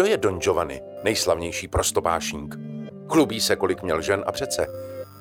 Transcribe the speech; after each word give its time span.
Kdo 0.00 0.06
je 0.08 0.16
Don 0.16 0.40
Giovanni, 0.40 0.80
nejslavnější 1.04 1.68
prostopášník? 1.68 2.54
Chlubí 3.08 3.40
se, 3.40 3.56
kolik 3.56 3.82
měl 3.82 4.02
žen 4.02 4.24
a 4.26 4.32
přece. 4.32 4.66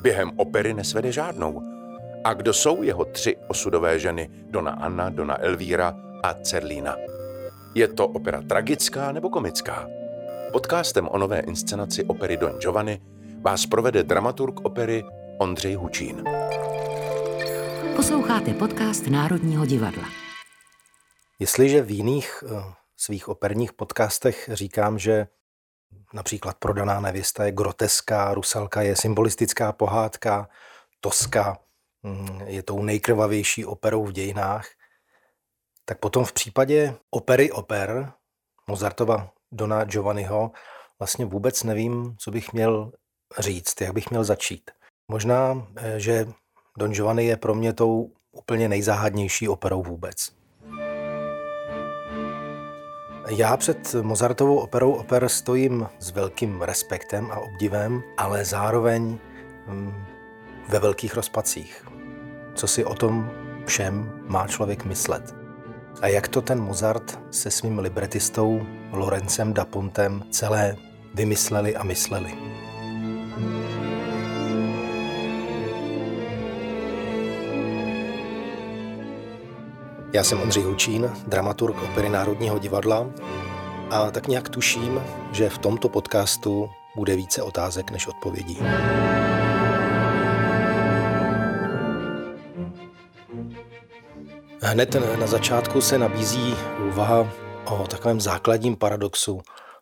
Během 0.02 0.31
opery 0.36 0.73
nesvede 0.73 1.12
žádnou. 1.12 1.62
A 2.23 2.33
kdo 2.33 2.54
jsou 2.54 2.84
jeho 2.84 3.05
tři 3.05 3.38
osudové 3.47 4.00
ženy, 4.00 4.29
Dona 4.31 4.71
Anna, 4.71 5.10
Dona 5.10 5.44
Elvíra 5.44 5.94
a 6.23 6.34
Cerlína? 6.34 6.96
Je 7.76 7.87
to 7.87 8.07
opera 8.07 8.42
tragická 8.42 9.12
nebo 9.12 9.29
komická? 9.29 9.87
Podcastem 10.51 11.07
o 11.07 11.17
nové 11.17 11.39
inscenaci 11.39 12.03
opery 12.03 12.37
Don 12.37 12.59
Giovanni 12.59 13.01
vás 13.41 13.65
provede 13.65 14.03
dramaturg 14.03 14.59
opery 14.59 15.03
Ondřej 15.37 15.75
Hučín. 15.75 16.23
Posloucháte 17.95 18.53
podcast 18.53 19.07
Národního 19.07 19.66
divadla. 19.66 20.05
Jestliže 21.39 21.81
v 21.81 21.91
jiných 21.91 22.43
uh, 22.43 22.78
svých 23.00 23.27
operních 23.27 23.73
podcastech 23.73 24.49
říkám, 24.53 24.99
že 24.99 25.27
například 26.13 26.57
Prodaná 26.57 26.99
nevěsta 26.99 27.45
je 27.45 27.52
groteská, 27.52 28.34
Rusalka 28.34 28.81
je 28.81 28.95
symbolistická 28.95 29.71
pohádka, 29.71 30.49
Toska 30.99 31.59
mm, 32.04 32.41
je 32.45 32.63
tou 32.63 32.84
nejkrvavější 32.84 33.66
operou 33.66 34.05
v 34.05 34.12
dějinách, 34.12 34.67
tak 35.85 35.99
potom 35.99 36.26
v 36.26 36.34
případě 36.34 36.95
opery 37.09 37.52
oper 37.52 38.12
Mozartova 38.67 39.31
Dona 39.52 39.84
Giovanniho 39.84 40.52
vlastně 40.99 41.26
vůbec 41.26 41.63
nevím, 41.63 42.16
co 42.20 42.31
bych 42.31 42.54
měl 42.54 42.91
říct, 43.40 43.81
jak 43.81 43.93
bych 43.93 44.09
měl 44.09 44.23
začít. 44.23 44.71
Možná, 45.12 45.68
eh, 45.76 45.99
že 45.99 46.27
Don 46.77 46.91
Giovanni 46.91 47.26
je 47.26 47.38
pro 47.38 47.55
mě 47.55 47.73
tou 47.73 48.12
úplně 48.31 48.70
nejzáhadnější 48.70 49.49
operou 49.49 49.84
vůbec. 49.84 50.38
Já 53.29 53.57
před 53.57 53.95
Mozartovou 54.01 54.57
operou 54.57 54.91
oper 54.91 55.29
stojím 55.29 55.87
s 55.99 56.12
velkým 56.12 56.62
respektem 56.62 57.31
a 57.31 57.40
obdivem, 57.40 58.04
ale 58.17 58.45
zároveň 58.45 59.17
mm, 59.67 60.05
ve 60.70 60.79
velkých 60.79 61.15
rozpacích. 61.15 61.85
Co 62.55 62.67
si 62.67 62.85
o 62.85 62.93
tom 62.93 63.31
všem 63.65 64.22
má 64.28 64.48
člověk 64.48 64.86
myslet? 64.86 65.36
A 66.02 66.08
jak 66.08 66.28
to 66.28 66.42
ten 66.42 66.62
Mozart 66.62 67.20
se 67.31 67.52
svým 67.52 67.80
libretistou 67.80 68.62
Lorencem 68.92 69.54
da 69.54 69.66
Pontem 69.66 70.23
celé 70.30 70.76
vymysleli 71.14 71.76
a 71.76 71.84
mysleli? 71.84 72.59
Já 80.14 80.24
jsem 80.24 80.42
Ondřej 80.42 80.64
Hučín, 80.64 81.12
dramaturg 81.28 81.84
opery 81.84 82.10
Národního 82.10 82.60
divadla 82.60 83.12
a 83.90 84.12
tak 84.12 84.28
nějak 84.28 84.50
tuším, 84.50 85.02
že 85.32 85.50
v 85.50 85.58
tomto 85.58 85.90
podcastu 85.90 86.70
bude 86.96 87.16
více 87.16 87.44
otázek 87.44 87.92
než 87.92 88.08
odpovědí. 88.08 88.58
Hned 94.62 94.96
na 95.20 95.28
začátku 95.28 95.82
se 95.82 95.98
nabízí 95.98 96.56
úvaha 96.88 97.32
o 97.66 97.88
takovém 97.88 98.22
základním 98.22 98.76
paradoxu 98.76 99.42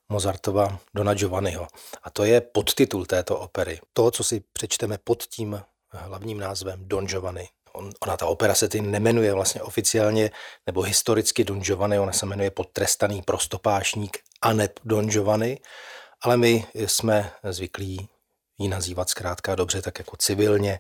Mozartova 0.10 0.80
Dona 0.96 1.14
Giovanniho. 1.14 1.68
A 2.04 2.10
to 2.10 2.24
je 2.24 2.42
podtitul 2.42 3.06
této 3.06 3.40
opery. 3.40 3.80
To, 3.94 4.12
co 4.12 4.24
si 4.24 4.44
přečteme 4.54 4.98
pod 5.04 5.24
tím 5.24 5.62
hlavním 5.90 6.40
názvem 6.40 6.80
Don 6.84 7.08
Giovanni. 7.08 7.50
On, 7.78 7.92
ona 8.00 8.18
ta 8.18 8.26
opera 8.26 8.56
se 8.56 8.68
tím 8.68 8.92
nemenuje 8.92 9.34
vlastně 9.34 9.62
oficiálně 9.62 10.32
nebo 10.66 10.82
historicky 10.82 11.44
Don 11.44 11.62
Giovanni, 11.62 12.00
ona 12.00 12.14
se 12.14 12.26
jmenuje 12.26 12.52
Podtrestaný 12.52 13.22
prostopášník 13.22 14.18
Anep 14.42 14.80
Don 14.86 15.10
Giovanni, 15.10 15.60
ale 16.22 16.38
my 16.38 16.66
jsme 16.76 17.32
zvyklí 17.44 18.10
ji 18.58 18.68
nazývat 18.68 19.10
zkrátka 19.10 19.56
dobře 19.56 19.82
tak 19.82 20.00
jako 20.00 20.18
civilně, 20.18 20.80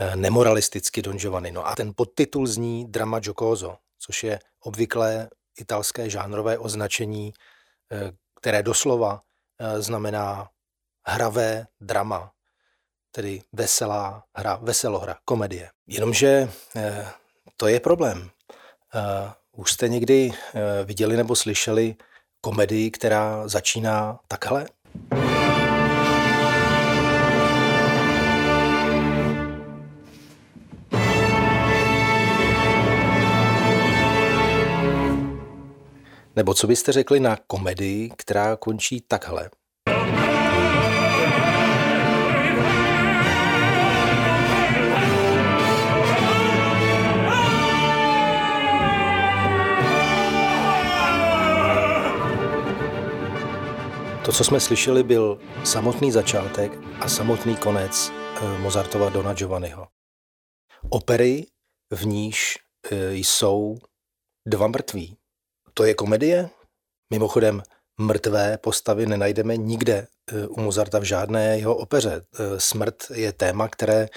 eh, 0.00 0.16
nemoralisticky 0.16 1.02
Don 1.02 1.18
Giovanni. 1.18 1.52
No 1.52 1.66
a 1.66 1.74
ten 1.76 1.92
podtitul 1.96 2.46
zní 2.46 2.92
Drama 2.92 3.18
Giocoso, 3.18 3.76
což 3.98 4.24
je 4.24 4.38
obvyklé 4.60 5.30
italské 5.58 6.10
žánrové 6.10 6.58
označení, 6.58 7.32
eh, 7.92 8.12
které 8.40 8.62
doslova 8.62 9.22
eh, 9.62 9.82
znamená 9.82 10.48
hravé 11.06 11.66
drama, 11.80 12.32
tedy 13.12 13.42
veselá 13.52 14.24
hra, 14.36 14.58
veselohra, 14.62 15.16
komedie. 15.24 15.70
Jenomže 15.86 16.48
eh, 16.76 17.06
to 17.56 17.68
je 17.68 17.80
problém. 17.80 18.30
Eh, 18.94 19.32
už 19.56 19.72
jste 19.72 19.88
někdy 19.88 20.32
eh, 20.32 20.84
viděli 20.84 21.16
nebo 21.16 21.36
slyšeli 21.36 21.96
komedii, 22.40 22.90
která 22.90 23.48
začíná 23.48 24.20
takhle? 24.28 24.66
Nebo 36.36 36.54
co 36.54 36.66
byste 36.66 36.92
řekli 36.92 37.20
na 37.20 37.36
komedii, 37.46 38.10
která 38.16 38.56
končí 38.56 39.00
takhle? 39.00 39.50
To, 54.30 54.36
co 54.36 54.44
jsme 54.44 54.60
slyšeli, 54.60 55.02
byl 55.02 55.38
samotný 55.64 56.12
začátek 56.12 56.72
a 57.00 57.08
samotný 57.08 57.56
konec 57.56 58.12
eh, 58.12 58.58
Mozartova 58.58 59.10
Dona 59.10 59.34
Giovanniho. 59.34 59.86
Opery, 60.90 61.46
v 61.92 62.06
níž 62.06 62.58
eh, 62.90 63.14
jsou 63.14 63.78
dva 64.48 64.66
mrtví. 64.66 65.16
To 65.74 65.84
je 65.84 65.94
komedie? 65.94 66.50
Mimochodem, 67.12 67.62
mrtvé 68.00 68.58
postavy 68.58 69.06
nenajdeme 69.06 69.56
nikde 69.56 70.06
eh, 70.32 70.46
u 70.46 70.60
Mozarta 70.60 70.98
v 70.98 71.04
žádné 71.04 71.58
jeho 71.58 71.76
opeře. 71.76 72.22
Smrt 72.58 72.96
je 73.14 73.32
téma, 73.32 73.68
které 73.68 74.08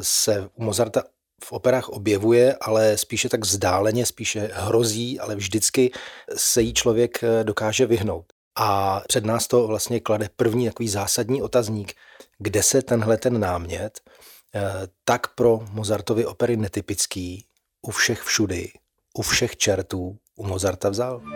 se 0.00 0.48
u 0.54 0.64
Mozarta 0.64 1.02
v 1.44 1.52
operách 1.52 1.88
objevuje, 1.88 2.56
ale 2.60 2.98
spíše 2.98 3.28
tak 3.28 3.44
vzdáleně, 3.44 4.06
spíše 4.06 4.50
hrozí, 4.52 5.20
ale 5.20 5.36
vždycky 5.36 5.90
se 6.36 6.62
jí 6.62 6.74
člověk 6.74 7.20
dokáže 7.42 7.86
vyhnout. 7.86 8.35
A 8.56 9.02
před 9.08 9.24
nás 9.24 9.46
to 9.46 9.66
vlastně 9.66 10.00
klade 10.00 10.28
první 10.36 10.66
takový 10.66 10.88
zásadní 10.88 11.42
otazník, 11.42 11.94
kde 12.38 12.62
se 12.62 12.82
tenhle 12.82 13.16
ten 13.16 13.40
námět, 13.40 14.00
eh, 14.54 14.62
tak 15.04 15.34
pro 15.34 15.60
Mozartovy 15.70 16.26
opery 16.26 16.56
netypický, 16.56 17.46
u 17.82 17.90
všech 17.90 18.22
všudy, 18.22 18.72
u 19.14 19.22
všech 19.22 19.56
čertů 19.56 20.16
u 20.36 20.46
Mozarta 20.46 20.88
vzal. 20.88 21.22
Eh, 21.24 21.30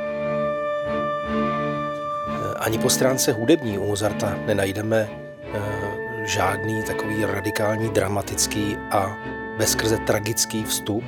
ani 2.58 2.78
po 2.78 2.90
stránce 2.90 3.32
hudební 3.32 3.78
u 3.78 3.86
Mozarta 3.86 4.34
nenajdeme 4.46 5.10
eh, 5.10 6.26
žádný 6.26 6.82
takový 6.82 7.24
radikální, 7.24 7.88
dramatický 7.88 8.76
a 8.76 9.16
bezkrze 9.58 9.98
tragický 10.06 10.64
vstup, 10.64 11.04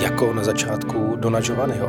jako 0.00 0.32
na 0.32 0.44
začátku 0.44 1.16
Dona 1.16 1.40
Giovanniho. 1.40 1.88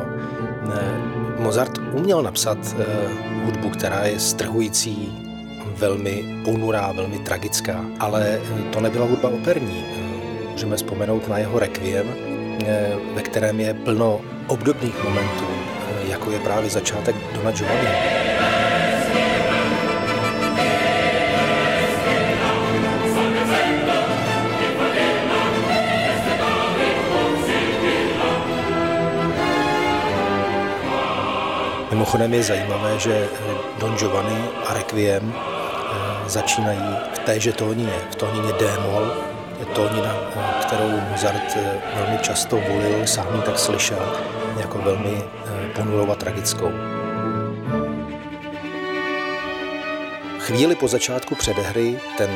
Mozart 1.38 1.78
uměl 1.92 2.22
napsat 2.22 2.58
uh, 2.58 3.44
hudbu, 3.44 3.70
která 3.70 4.04
je 4.04 4.20
strhující, 4.20 5.12
velmi 5.76 6.24
ponurá, 6.44 6.92
velmi 6.92 7.18
tragická, 7.18 7.84
ale 8.00 8.40
eh, 8.42 8.72
to 8.72 8.80
nebyla 8.80 9.06
hudba 9.06 9.28
operní. 9.28 9.84
Uh, 9.84 10.50
můžeme 10.50 10.76
vzpomenout 10.76 11.28
na 11.28 11.38
jeho 11.38 11.58
requiem, 11.58 12.06
ve 13.14 13.22
kterém 13.22 13.60
je 13.60 13.74
plno 13.74 14.20
obdobných 14.46 15.04
momentů, 15.04 15.44
jako 16.08 16.30
je 16.30 16.38
právě 16.38 16.70
začátek 16.70 17.16
Dona 17.34 17.50
Giovanni. 17.50 17.88
Mimochodem 31.96 32.34
je 32.34 32.42
zajímavé, 32.42 32.98
že 32.98 33.14
eh, 33.24 33.54
Don 33.80 33.96
Giovanni 33.96 34.48
a 34.68 34.74
Requiem 34.74 35.32
eh, 35.32 36.28
začínají 36.28 36.96
v 37.14 37.18
téže 37.18 37.52
tónině, 37.52 37.92
v 38.10 38.14
tónině 38.14 38.52
D-moll, 38.52 39.12
je 39.60 39.66
tónina, 39.66 40.14
eh, 40.36 40.64
kterou 40.66 40.90
Mozart 41.10 41.56
velmi 41.94 42.18
často 42.18 42.56
volil, 42.56 43.06
sám 43.06 43.26
ji 43.34 43.42
tak 43.42 43.58
slyšel, 43.58 44.12
jako 44.60 44.78
velmi 44.78 45.22
ponurou 45.76 46.10
a 46.10 46.14
tragickou. 46.14 46.70
Chvíli 50.38 50.74
po 50.74 50.88
začátku 50.88 51.34
předehry 51.34 51.98
ten 52.18 52.30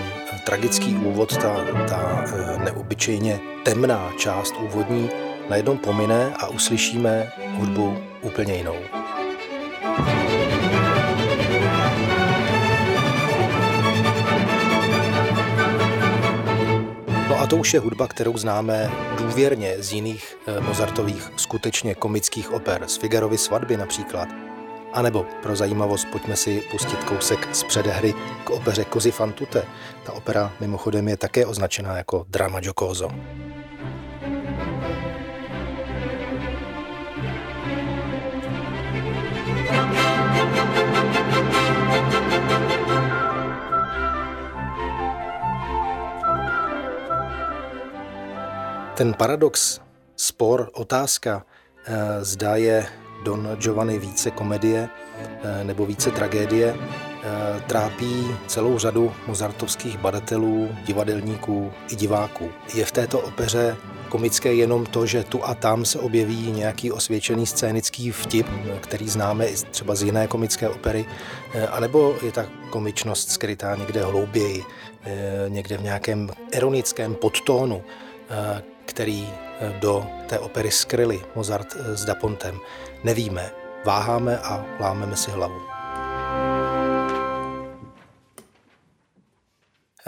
tragický 0.45 0.97
úvod, 0.97 1.37
ta, 1.37 1.57
ta 1.89 2.25
neobyčejně 2.65 3.41
temná 3.65 4.13
část 4.19 4.55
úvodní, 4.61 5.11
najednou 5.51 5.77
pomine 5.77 6.33
a 6.37 6.49
uslyšíme 6.49 7.33
hudbu 7.57 7.99
úplně 8.23 8.55
jinou. 8.55 9.00
To 17.51 17.57
už 17.57 17.75
je 17.75 17.81
hudba, 17.81 18.09
kterou 18.09 18.37
známe 18.37 18.91
důvěrně 19.19 19.75
z 19.79 19.93
jiných 19.93 20.39
eh, 20.47 20.61
Mozartových 20.61 21.31
skutečně 21.37 21.95
komických 21.95 22.53
oper, 22.53 22.85
z 22.87 22.97
Figarovy 22.97 23.39
svatby 23.39 23.77
například. 23.77 24.29
A 24.93 25.03
nebo 25.03 25.27
pro 25.43 25.57
zajímavost 25.57 26.09
pojďme 26.13 26.37
si 26.37 26.63
pustit 26.71 27.05
kousek 27.05 27.49
z 27.53 27.65
předehry 27.65 28.15
k 28.45 28.51
opeře 28.51 28.85
Cosi 28.93 29.11
fan 29.11 29.33
tutte. 29.33 29.63
Ta 30.05 30.13
opera 30.13 30.53
mimochodem 30.61 31.09
je 31.09 31.17
také 31.17 31.47
označená 31.47 31.97
jako 31.97 32.27
drama 32.29 32.61
giocoso. 32.61 33.11
Ten 49.01 49.15
paradox, 49.15 49.81
spor, 50.17 50.71
otázka, 50.73 51.45
eh, 51.87 52.25
zda 52.25 52.57
je 52.57 52.87
Don 53.25 53.49
Giovanni 53.57 53.99
více 53.99 54.31
komedie 54.31 54.89
eh, 55.19 55.65
nebo 55.65 55.87
více 55.87 56.11
tragédie, 56.11 56.77
eh, 56.77 57.61
trápí 57.67 58.27
celou 58.47 58.79
řadu 58.79 59.13
mozartovských 59.27 59.99
badatelů, 59.99 60.69
divadelníků 60.85 61.73
i 61.89 61.97
diváků. 61.97 62.51
Je 62.75 62.85
v 62.85 62.93
této 62.93 63.21
opeře 63.21 63.77
komické 64.09 64.55
jenom 64.55 64.87
to, 64.87 65.07
že 65.07 65.25
tu 65.25 65.45
a 65.45 65.55
tam 65.55 65.85
se 65.85 65.99
objeví 65.99 66.53
nějaký 66.53 66.93
osvědčený 66.93 67.47
scénický 67.47 68.11
vtip, 68.11 68.47
který 68.81 69.09
známe 69.09 69.47
i 69.47 69.55
třeba 69.55 69.95
z 69.95 70.03
jiné 70.03 70.27
komické 70.27 70.69
opery, 70.69 71.07
anebo 71.71 72.17
je 72.23 72.33
ta 72.33 72.47
komičnost 72.71 73.31
skrytá 73.31 73.77
někde 73.77 74.05
hlouběji, 74.05 74.65
někde 75.49 75.77
v 75.77 75.83
nějakém 75.83 76.31
ironickém 76.53 77.15
podtónu, 77.15 77.85
který 78.91 79.29
eh, 79.29 79.79
do 79.81 80.07
té 80.27 80.39
opery 80.39 80.71
skryli 80.71 81.23
Mozart 81.35 81.69
eh, 81.77 81.97
s 81.97 82.05
Dapontem. 82.05 82.59
Nevíme, 83.05 83.51
váháme 83.85 84.39
a 84.39 84.65
lámeme 84.81 85.17
si 85.17 85.31
hlavu. 85.31 85.70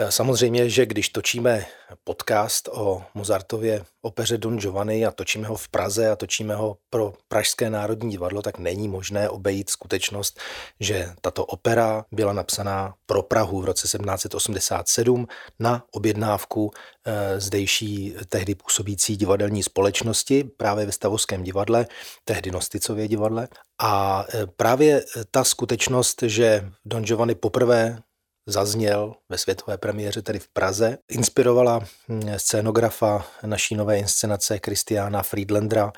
Samozřejmě, 0.09 0.69
že 0.69 0.85
když 0.85 1.09
točíme 1.09 1.65
podcast 2.03 2.69
o 2.71 3.03
Mozartově 3.13 3.85
opeře 4.01 4.37
Don 4.37 4.57
Giovanni 4.57 5.05
a 5.05 5.11
točíme 5.11 5.47
ho 5.47 5.55
v 5.55 5.69
Praze 5.69 6.09
a 6.09 6.15
točíme 6.15 6.55
ho 6.55 6.77
pro 6.89 7.13
Pražské 7.27 7.69
národní 7.69 8.11
divadlo, 8.11 8.41
tak 8.41 8.57
není 8.57 8.87
možné 8.87 9.29
obejít 9.29 9.69
skutečnost, 9.69 10.39
že 10.79 11.09
tato 11.21 11.45
opera 11.45 12.05
byla 12.11 12.33
napsaná 12.33 12.93
pro 13.05 13.23
Prahu 13.23 13.61
v 13.61 13.65
roce 13.65 13.87
1787 13.87 15.27
na 15.59 15.83
objednávku 15.91 16.71
eh, 17.05 17.39
zdejší 17.39 18.15
tehdy 18.29 18.55
působící 18.55 19.17
divadelní 19.17 19.63
společnosti 19.63 20.43
právě 20.43 20.85
ve 20.85 20.91
Stavovském 20.91 21.43
divadle, 21.43 21.87
tehdy 22.25 22.51
Nosticově 22.51 23.07
divadle. 23.07 23.47
A 23.81 24.25
eh, 24.33 24.47
právě 24.47 25.03
ta 25.31 25.43
skutečnost, 25.43 26.23
že 26.23 26.69
Don 26.85 27.03
Giovanni 27.03 27.35
poprvé 27.35 27.97
zazněl 28.45 29.15
ve 29.29 29.37
světové 29.37 29.77
premiéře 29.77 30.21
tedy 30.21 30.39
v 30.39 30.47
Praze. 30.47 30.97
Inspirovala 31.11 31.79
hm, 31.79 32.21
scénografa 32.37 33.25
naší 33.45 33.75
nové 33.75 33.97
inscenace 33.97 34.59
Kristiána 34.59 35.23
Friedlandera 35.23 35.91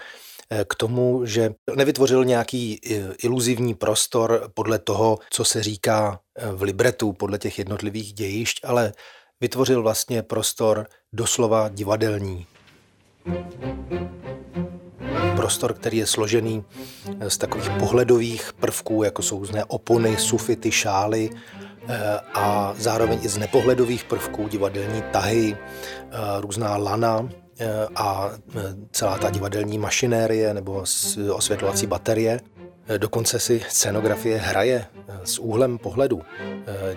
eh, 0.49 0.65
k 0.69 0.75
tomu, 0.75 1.25
že 1.25 1.53
nevytvořil 1.75 2.25
nějaký 2.25 2.79
eh, 2.83 3.13
iluzivní 3.23 3.73
prostor 3.73 4.51
podle 4.53 4.79
toho, 4.79 5.19
co 5.29 5.45
se 5.45 5.63
říká 5.63 6.19
eh, 6.37 6.51
v 6.51 6.61
libretu, 6.61 7.13
podle 7.13 7.37
těch 7.37 7.59
jednotlivých 7.59 8.13
dějišť, 8.13 8.59
ale 8.63 8.93
vytvořil 9.41 9.81
vlastně 9.81 10.21
prostor 10.21 10.87
doslova 11.13 11.69
divadelní. 11.69 12.45
Prostor, 15.35 15.73
který 15.73 15.97
je 15.97 16.07
složený 16.07 16.63
z 17.27 17.37
takových 17.37 17.69
pohledových 17.69 18.53
prvků, 18.53 19.03
jako 19.03 19.21
jsou 19.21 19.39
různé 19.39 19.65
opony, 19.65 20.17
sufity, 20.17 20.71
šály, 20.71 21.29
a 22.33 22.73
zároveň 22.77 23.19
i 23.21 23.29
z 23.29 23.37
nepohledových 23.37 24.03
prvků 24.03 24.47
divadelní 24.47 25.01
tahy, 25.01 25.57
eh, 25.57 26.17
různá 26.39 26.77
lana 26.77 27.29
eh, 27.59 27.87
a 27.95 28.31
celá 28.91 29.17
ta 29.17 29.29
divadelní 29.29 29.77
mašinérie 29.77 30.53
nebo 30.53 30.83
osvětlovací 31.33 31.87
baterie. 31.87 32.39
Dokonce 32.97 33.39
si 33.39 33.61
scenografie 33.69 34.37
hraje 34.37 34.85
s 35.23 35.39
úhlem 35.39 35.77
pohledu 35.77 36.21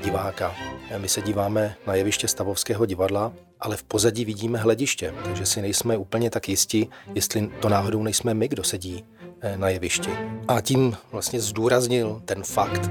diváka. 0.04 0.54
My 0.98 1.08
se 1.08 1.22
díváme 1.22 1.74
na 1.86 1.94
jeviště 1.94 2.28
Stavovského 2.28 2.86
divadla, 2.86 3.32
ale 3.60 3.76
v 3.76 3.82
pozadí 3.82 4.24
vidíme 4.24 4.58
hlediště, 4.58 5.14
takže 5.24 5.46
si 5.46 5.62
nejsme 5.62 5.96
úplně 5.96 6.30
tak 6.30 6.48
jisti, 6.48 6.88
jestli 7.14 7.50
to 7.60 7.68
náhodou 7.68 8.02
nejsme 8.02 8.34
my, 8.34 8.48
kdo 8.48 8.64
sedí 8.64 9.04
na 9.56 9.68
jevišti. 9.68 10.10
A 10.48 10.60
tím 10.60 10.96
vlastně 11.12 11.40
zdůraznil 11.40 12.22
ten 12.24 12.42
fakt, 12.42 12.90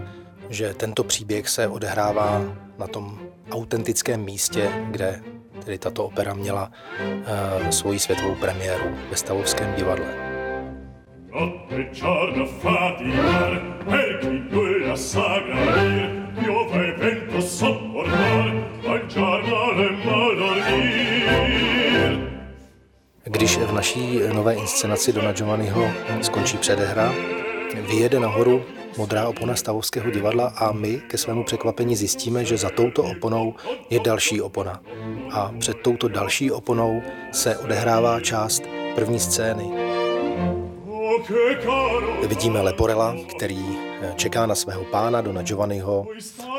že 0.50 0.74
tento 0.74 1.04
příběh 1.04 1.50
se 1.50 1.68
odehrává 1.68 2.42
na 2.78 2.88
tom 2.88 3.20
autentickém 3.52 4.24
místě, 4.24 4.72
kde 4.92 5.22
tedy 5.66 5.78
tato 5.78 6.06
opera 6.06 6.34
měla 6.34 6.72
uh, 7.02 7.70
svoji 7.70 8.00
světovou 8.00 8.36
premiéru 8.36 8.86
ve 9.10 9.18
Stavovském 9.18 9.74
divadle. 9.76 10.06
Když 23.24 23.58
v 23.58 23.74
naší 23.74 24.20
nové 24.34 24.54
inscenaci 24.54 25.14
Dona 25.14 25.32
Giovanniho 25.32 25.92
skončí 26.22 26.58
předehra, 26.58 27.14
vyjede 27.88 28.20
nahoru 28.20 28.66
modrá 28.98 29.28
opona 29.28 29.56
Stavovského 29.56 30.12
divadla 30.12 30.48
a 30.48 30.72
my 30.72 31.02
ke 31.08 31.18
svému 31.18 31.44
překvapení 31.44 31.96
zjistíme, 31.96 32.46
že 32.46 32.58
za 32.58 32.70
touto 32.70 33.04
oponou 33.04 33.54
je 33.90 34.00
další 34.00 34.42
opona. 34.42 34.82
A 35.32 35.52
před 35.60 35.78
touto 35.82 36.08
další 36.08 36.52
oponou 36.52 37.02
se 37.32 37.58
odehrává 37.58 38.20
část 38.20 38.64
první 38.96 39.20
scény. 39.20 39.72
Vidíme 42.28 42.62
Leporela, 42.62 43.16
který 43.36 43.66
eh, 44.02 44.14
čeká 44.16 44.46
na 44.46 44.56
svého 44.56 44.84
pána 44.84 45.22
Dona 45.22 45.42
Giovanniho 45.42 46.08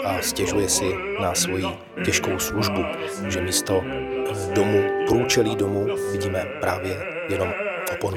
a 0.05 0.23
stěžuje 0.23 0.69
si 0.69 0.95
na 1.21 1.35
svoji 1.35 1.67
těžkou 2.05 2.39
službu, 2.39 2.83
že 3.29 3.41
místo 3.41 3.83
eh, 3.85 4.55
domu, 4.55 4.83
průčelí 5.09 5.57
domu, 5.57 5.87
vidíme 6.13 6.47
právě 6.61 6.97
jenom 7.29 7.49
oponu. 7.93 8.17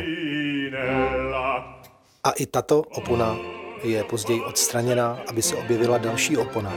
A 2.23 2.31
i 2.31 2.45
tato 2.45 2.79
opona 2.81 3.37
je 3.83 4.03
později 4.03 4.41
odstraněna, 4.41 5.19
aby 5.27 5.41
se 5.41 5.55
objevila 5.55 5.97
další 5.97 6.37
opona. 6.37 6.73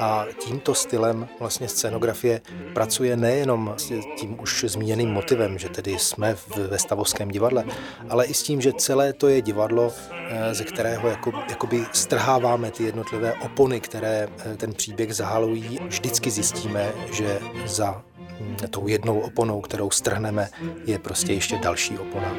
A 0.00 0.26
tímto 0.44 0.74
stylem 0.74 1.28
vlastně 1.40 1.68
scénografie 1.68 2.40
pracuje 2.74 3.16
nejenom 3.16 3.74
s 3.76 3.92
tím 4.20 4.40
už 4.40 4.64
zmíněným 4.68 5.10
motivem, 5.10 5.58
že 5.58 5.68
tedy 5.68 5.98
jsme 5.98 6.36
ve 6.68 6.78
Stavovském 6.78 7.28
divadle, 7.28 7.64
ale 8.08 8.26
i 8.26 8.34
s 8.34 8.42
tím, 8.42 8.60
že 8.60 8.72
celé 8.72 9.12
to 9.12 9.28
je 9.28 9.42
divadlo, 9.42 9.92
eh, 10.10 10.54
ze 10.54 10.64
kterého 10.64 11.08
jako, 11.08 11.32
jakoby 11.50 11.84
strháváme 11.92 12.70
ty 12.70 12.84
jednotlivé 12.84 13.32
opony, 13.34 13.80
které 13.80 14.28
eh, 14.38 14.56
ten 14.56 14.72
příběh 14.72 15.14
zahalují. 15.14 15.78
Vždycky 15.86 16.30
zjistíme, 16.30 16.92
že 17.12 17.38
za 17.66 18.02
hm, 18.40 18.56
tou 18.70 18.88
jednou 18.88 19.20
oponou, 19.20 19.60
kterou 19.60 19.90
strhneme, 19.90 20.48
je 20.86 20.98
prostě 20.98 21.32
ještě 21.32 21.58
další 21.58 21.98
opona. 21.98 22.34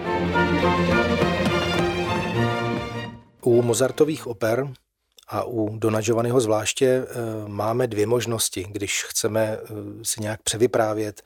U 3.42 3.62
Mozartových 3.62 4.28
oper 4.28 4.68
a 5.28 5.44
u 5.44 5.78
Dona 5.78 6.02
Giovanniho 6.02 6.42
zvláště 6.42 6.86
eh, 6.86 7.06
máme 7.48 7.88
dvě 7.88 8.08
možnosti, 8.08 8.66
když 8.70 9.04
chceme 9.04 9.42
eh, 9.42 9.68
si 10.04 10.22
nějak 10.22 10.44
převyprávět, 10.44 11.22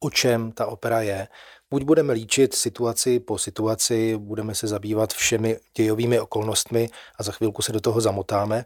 o 0.00 0.10
čem 0.10 0.52
ta 0.52 0.66
opera 0.66 1.00
je. 1.00 1.28
Buď 1.72 1.82
budeme 1.82 2.12
líčit 2.12 2.54
situaci 2.54 3.20
po 3.20 3.38
situaci, 3.38 4.16
budeme 4.18 4.54
se 4.54 4.66
zabývat 4.66 5.12
všemi 5.12 5.58
dějovými 5.76 6.20
okolnostmi 6.20 6.88
a 7.18 7.22
za 7.22 7.32
chvilku 7.32 7.62
se 7.62 7.72
do 7.72 7.80
toho 7.80 8.00
zamotáme, 8.00 8.64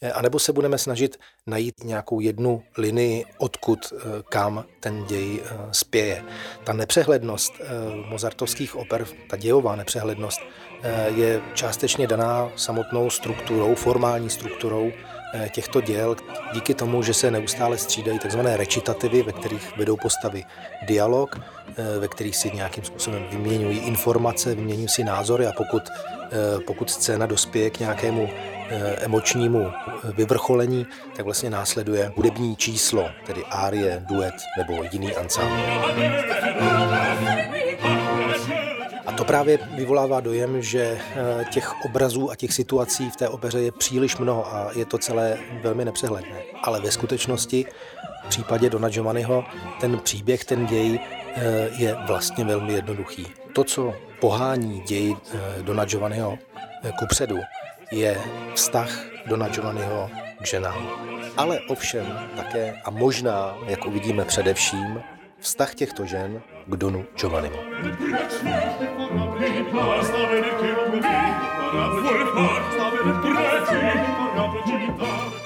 eh, 0.00 0.12
anebo 0.12 0.38
se 0.38 0.52
budeme 0.52 0.78
snažit 0.78 1.16
najít 1.46 1.84
nějakou 1.84 2.20
jednu 2.20 2.62
linii, 2.78 3.24
odkud 3.38 3.78
kam 4.28 4.64
ten 4.80 5.04
děj 5.04 5.42
spěje. 5.72 6.24
Ta 6.64 6.72
nepřehlednost 6.72 7.52
mozartovských 8.08 8.76
oper, 8.76 9.06
ta 9.30 9.36
dějová 9.36 9.76
nepřehlednost, 9.76 10.40
Eh, 10.82 11.10
je 11.10 11.40
částečně 11.54 12.06
daná 12.06 12.50
samotnou 12.56 13.10
strukturou, 13.10 13.74
formální 13.74 14.30
strukturou 14.30 14.92
eh, 14.94 15.17
těchto 15.50 15.80
děl, 15.80 16.16
díky 16.52 16.74
tomu, 16.74 17.02
že 17.02 17.14
se 17.14 17.30
neustále 17.30 17.78
střídají 17.78 18.18
tzv. 18.18 18.40
recitativy, 18.44 19.22
ve 19.22 19.32
kterých 19.32 19.76
vedou 19.76 19.96
postavy 19.96 20.44
dialog, 20.86 21.36
eh, 21.36 21.98
ve 21.98 22.08
kterých 22.08 22.36
si 22.36 22.50
nějakým 22.50 22.84
způsobem 22.84 23.24
vyměňují 23.30 23.78
informace, 23.78 24.54
vyměňují 24.54 24.88
si 24.88 25.04
názory 25.04 25.46
a 25.46 25.52
pokud, 25.52 25.82
pokud 26.66 26.90
scéna 26.90 27.26
dospěje 27.26 27.70
k 27.70 27.80
nějakému 27.80 28.28
emočnímu 29.00 29.72
vyvrcholení, 30.16 30.86
tak 31.16 31.24
vlastně 31.24 31.50
následuje 31.50 32.12
hudební 32.16 32.56
číslo, 32.56 33.08
tedy 33.26 33.44
árie, 33.50 34.04
duet 34.08 34.34
nebo 34.58 34.84
jiný 34.92 35.16
ansámbl. 35.16 35.56
To 39.18 39.24
právě 39.24 39.58
vyvolává 39.76 40.20
dojem, 40.20 40.62
že 40.62 40.80
eh, 40.80 41.44
těch 41.50 41.84
obrazů 41.84 42.30
a 42.30 42.36
těch 42.36 42.52
situací 42.52 43.10
v 43.10 43.16
té 43.16 43.28
opeře 43.28 43.60
je 43.60 43.72
příliš 43.72 44.16
mnoho 44.16 44.54
a 44.54 44.70
je 44.74 44.84
to 44.84 44.98
celé 44.98 45.38
velmi 45.62 45.84
nepřehledné. 45.84 46.42
Ale 46.62 46.80
ve 46.80 46.90
skutečnosti 46.90 47.66
v 48.24 48.28
případě 48.28 48.70
Dona 48.70 48.88
Giovanniho 48.88 49.44
ten 49.80 49.98
příběh, 49.98 50.44
ten 50.44 50.66
děj 50.66 51.00
eh, 51.34 51.68
je 51.78 51.96
vlastně 52.06 52.44
velmi 52.44 52.72
jednoduchý. 52.72 53.26
To, 53.52 53.64
co 53.64 53.94
pohání 54.20 54.80
děj 54.80 55.16
eh, 55.34 55.62
Dona 55.62 55.84
Giovanniho 55.84 56.38
kupředu, 56.98 57.38
je 57.90 58.20
vztah 58.54 59.04
Dona 59.26 59.48
Giovanniho 59.48 60.10
k 60.42 60.46
ženám. 60.46 60.88
Ale 61.36 61.60
ovšem 61.68 62.18
také 62.36 62.74
a 62.84 62.90
možná, 62.90 63.56
jak 63.66 63.86
uvidíme 63.86 64.24
především, 64.24 65.02
vztah 65.40 65.74
těchto 65.74 66.06
žen 66.06 66.42
k 66.66 66.76
Donu 66.76 67.06
Giovannimu. 67.16 67.56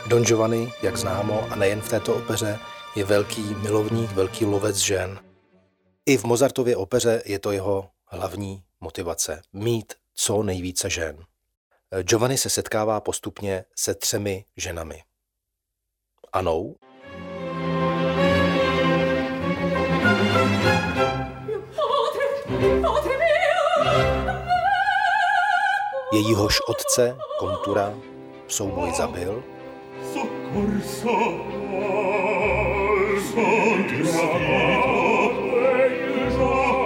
Don 0.06 0.24
Giovanni, 0.24 0.72
jak 0.82 0.96
známo, 0.96 1.46
a 1.50 1.56
nejen 1.56 1.80
v 1.80 1.88
této 1.88 2.14
opeře, 2.14 2.58
je 2.96 3.04
velký 3.04 3.54
milovník, 3.54 4.12
velký 4.12 4.44
lovec 4.44 4.76
žen. 4.76 5.18
I 6.06 6.16
v 6.16 6.24
Mozartově 6.24 6.76
opeře 6.76 7.22
je 7.26 7.38
to 7.38 7.52
jeho 7.52 7.90
hlavní 8.06 8.62
motivace– 8.80 9.42
mít 9.52 9.94
co 10.14 10.42
nejvíce 10.42 10.90
žen. 10.90 11.16
Giovanni 12.02 12.38
se 12.38 12.50
setkává 12.50 13.00
postupně 13.00 13.64
se 13.76 13.94
třemi 13.94 14.44
ženami. 14.56 15.02
Anou, 16.32 16.76
Jejíhož 26.12 26.60
otce, 26.68 27.16
Kontura, 27.38 27.94
souboj 28.48 28.92
zabil. 28.96 29.42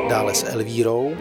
Dále 0.09 0.35
s 0.35 0.45
Elvírou. 0.45 1.16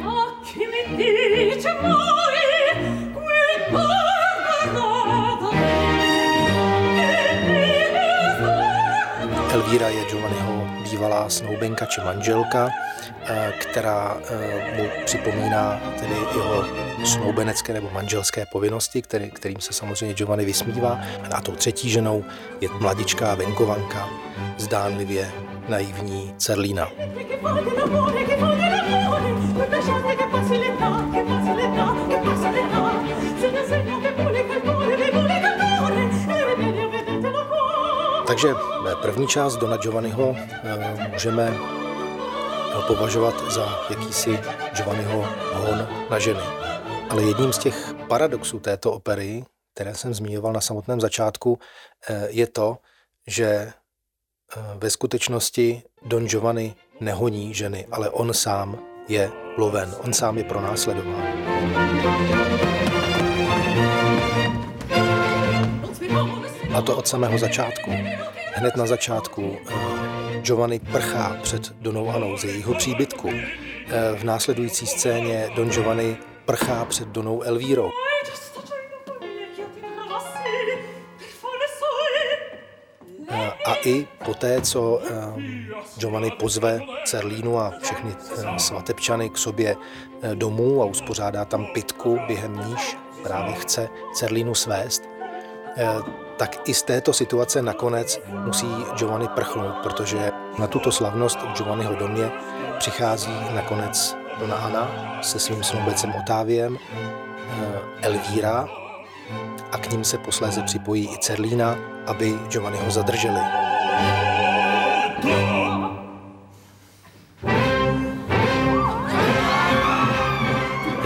Elvíra 9.54 9.90
je 9.90 10.06
Giovanniho 10.06 10.55
bývalá 11.06 11.30
snoubenka 11.30 11.86
či 11.86 12.02
manželka, 12.02 12.70
eh, 13.26 13.54
která 13.58 14.18
eh, 14.18 14.74
mu 14.78 14.90
připomíná 15.06 15.80
tedy 16.00 16.16
jeho 16.38 16.66
snoubenecké 17.06 17.74
nebo 17.74 17.90
manželské 17.94 18.46
povinnosti, 18.46 19.02
který, 19.02 19.32
kterým 19.32 19.62
se 19.62 19.74
samozřejmě 19.74 20.16
Giovanni 20.16 20.46
vysmívá. 20.46 21.00
A 21.32 21.42
tou 21.42 21.52
třetí 21.52 21.90
ženou 21.90 22.24
je 22.62 22.70
mladičká 22.80 23.36
venkovanka, 23.36 24.10
zdánlivě 24.58 25.32
naivní 25.70 26.34
Cerlína. 26.38 26.90
Takže 38.28 38.75
první 39.06 39.28
část 39.28 39.58
Dona 39.58 39.78
Giovanniho 39.78 40.36
eh, 40.38 41.10
můžeme 41.12 41.54
považovat 42.88 43.52
za 43.52 43.86
jakýsi 43.90 44.40
Giovanniho 44.76 45.26
hon 45.54 45.88
na 46.10 46.20
ženy. 46.20 46.40
Ale 47.10 47.24
jedním 47.24 47.54
z 47.54 47.58
těch 47.58 47.94
paradoxů 48.08 48.60
této 48.60 48.92
opery, 48.92 49.46
které 49.74 49.96
jsem 49.96 50.14
zmiňoval 50.14 50.54
na 50.54 50.62
samotném 50.62 51.02
začátku, 51.02 51.60
eh, 52.10 52.28
je 52.30 52.48
to, 52.48 52.78
že 53.28 53.46
eh, 53.46 53.74
ve 54.76 54.90
skutečnosti 54.90 55.84
Don 56.06 56.28
Giovanni 56.28 56.76
nehoní 57.00 57.54
ženy, 57.54 57.88
ale 57.92 58.10
on 58.10 58.34
sám 58.34 58.80
je 59.08 59.32
loven, 59.58 59.96
on 60.04 60.14
sám 60.14 60.38
je 60.38 60.44
pronásledován. 60.44 61.26
A 66.74 66.82
to 66.82 66.98
od 66.98 67.08
samého 67.08 67.38
začátku. 67.38 67.92
Hned 68.58 68.76
na 68.76 68.86
začátku 68.86 69.58
eh, 69.70 70.42
Giovanni 70.42 70.80
prchá 70.80 71.38
před 71.42 71.72
Donou 71.72 72.10
Anou 72.10 72.38
ze 72.38 72.48
jejího 72.48 72.74
příbytku. 72.74 73.30
V 74.16 74.24
následující 74.24 74.88
scéně 74.88 75.50
Don 75.56 75.72
Giovanni 75.72 76.18
prchá 76.46 76.86
před 76.86 77.08
Donou 77.08 77.42
Elvírou. 77.42 77.90
A 83.66 83.76
i 83.86 84.08
poté, 84.26 84.62
co 84.62 85.02
Giovanni 85.98 86.32
pozve 86.32 86.82
Cerlínu 87.06 87.60
a 87.60 87.74
všechny 87.82 88.16
svatebčany 88.58 89.30
k 89.30 89.38
sobě 89.38 89.76
eh, 90.22 90.36
domů 90.36 90.82
a 90.82 90.86
uspořádá 90.86 91.46
tam 91.46 91.66
pitku, 91.74 92.20
během 92.28 92.62
níž 92.68 92.98
právě 93.24 93.56
chce 93.56 93.90
Cerlínu 94.14 94.56
svést, 94.56 95.04
eh, 95.78 96.25
tak 96.38 96.70
i 96.70 96.74
z 96.74 96.84
této 96.84 97.14
situace 97.14 97.62
nakonec 97.62 98.22
musí 98.28 98.68
Giovanni 98.96 99.28
prchnout, 99.28 99.76
protože 99.84 100.32
na 100.60 100.68
tuto 100.68 100.92
slavnost 100.92 101.40
v 101.42 101.54
Giovanniho 101.58 101.96
domě 101.96 102.32
přichází 102.78 103.34
nakonec 103.54 104.18
Dona 104.40 104.56
Ana 104.56 104.92
se 105.22 105.40
svým 105.40 105.64
snoubecem 105.64 106.14
Otáviem, 106.20 106.78
eh, 106.78 107.82
Elvíra 108.02 108.68
a 109.72 109.78
k 109.78 109.92
ním 109.92 110.04
se 110.04 110.18
posléze 110.18 110.64
připojí 110.64 111.10
i 111.14 111.18
Cerlína, 111.18 111.76
aby 112.08 112.40
Giovanniho 112.50 112.92
zadrželi. 112.92 113.42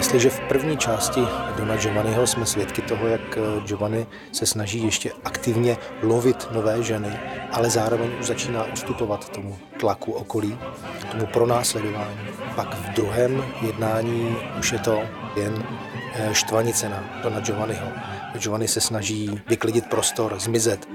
Jestliže 0.10 0.30
v 0.30 0.39
první 0.39 0.78
části 0.78 1.22
Dona 1.58 1.75
Giovanniho 1.78 2.28
jsme 2.28 2.46
svědky 2.46 2.82
toho, 2.82 3.08
jak 3.08 3.38
eh, 3.38 3.62
Giovanni 3.68 4.08
se 4.32 4.46
snaží 4.46 4.84
ještě 4.84 5.12
aktivně 5.24 5.78
lovit 6.04 6.48
nové 6.51 6.84
ženy, 6.84 7.20
ale 7.51 7.70
zároveň 7.70 8.10
už 8.20 8.25
začíná 8.25 8.63
ustupovat 8.74 9.30
tomu 9.30 9.58
tlaku 9.80 10.12
okolí, 10.12 10.58
tomu 11.12 11.25
pronásledování. 11.25 12.18
Pak 12.56 12.75
v 12.75 12.94
druhém 12.94 13.44
jednání 13.62 14.38
už 14.60 14.72
je 14.72 14.80
to 14.80 15.01
jen 15.36 15.63
eh, 16.13 16.30
štvanice 16.34 16.89
na 16.89 17.04
Dona 17.24 17.39
Giovanniho. 17.39 17.88
Giovanni 18.38 18.68
se 18.68 18.82
snaží 18.82 19.42
vyklidit 19.48 19.89
prostor, 19.89 20.39
zmizet 20.39 20.89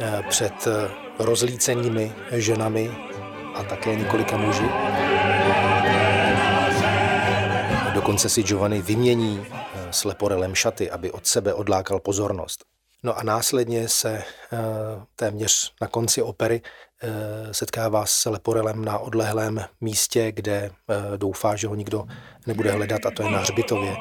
eh, 0.00 0.22
před 0.28 0.68
rozlícenými 1.18 2.12
ženami 2.32 2.90
a 3.54 3.62
také 3.62 3.96
několika 3.96 4.36
muži. 4.36 4.68
Dokonce 7.94 8.28
si 8.28 8.42
Giovanni 8.42 8.82
vymění 8.82 9.46
eh, 9.50 9.64
s 9.90 10.04
Leporelem 10.04 10.54
šaty, 10.54 10.90
aby 10.90 11.10
od 11.10 11.26
sebe 11.26 11.54
odlákal 11.54 12.00
pozornost. 12.00 12.64
No 13.02 13.18
a 13.18 13.22
následně 13.22 13.88
se 13.88 14.22
eh, 14.52 14.58
téměř 15.16 15.72
na 15.80 15.86
konci 15.86 16.22
opery 16.22 16.62
eh, 17.02 17.54
setkává 17.54 18.06
s 18.06 18.30
Leporelem 18.30 18.84
na 18.84 18.98
odlehlém 18.98 19.64
místě, 19.80 20.32
kde 20.32 20.70
doufá, 21.16 21.56
že 21.56 21.66
ho 21.66 21.74
nikdo 21.74 22.04
nebude 22.46 22.72
hledat, 22.72 23.06
a 23.06 23.10
to 23.10 23.22
je 23.22 23.30
na 23.30 23.38
Hřbitově. 23.38 23.96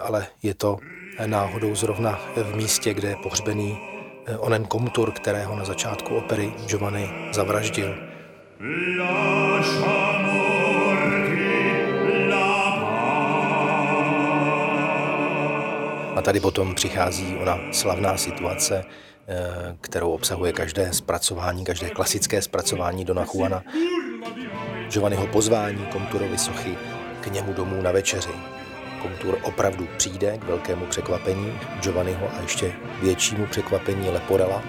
Ale 0.00 0.26
je 0.42 0.54
to 0.54 0.78
náhodou 1.26 1.74
zrovna 1.74 2.20
v 2.36 2.56
místě, 2.56 2.94
kde 2.94 3.08
je 3.08 3.16
pohřbený 3.22 3.78
onen 4.38 4.64
komtur, 4.64 5.12
kterého 5.12 5.56
na 5.56 5.64
začátku 5.64 6.16
opery 6.16 6.54
Giovanni 6.66 7.10
zavraždil. 7.32 7.94
A 9.02 10.05
tady 16.26 16.40
potom 16.40 16.74
přichází 16.74 17.36
ona 17.36 17.58
slavná 17.72 18.16
situace, 18.16 18.84
eh, 19.28 19.76
kterou 19.80 20.10
obsahuje 20.10 20.52
každé 20.52 20.92
zpracování, 20.92 21.64
každé 21.64 21.90
klasické 21.90 22.42
zpracování 22.42 23.04
Dona 23.04 23.26
Juana. 23.34 23.62
Giovanniho 24.88 25.26
pozvání 25.26 25.86
Komturovi 25.86 26.38
sochy 26.38 26.78
k 27.20 27.26
němu 27.26 27.52
domů 27.52 27.82
na 27.82 27.92
večeři. 27.92 28.34
Komtur 29.02 29.38
opravdu 29.42 29.88
přijde 29.96 30.38
k 30.38 30.44
velkému 30.44 30.86
překvapení 30.86 31.58
Giovanniho 31.80 32.28
a 32.38 32.42
ještě 32.42 32.72
většímu 33.02 33.46
překvapení 33.46 34.10
Leporela. 34.10 34.62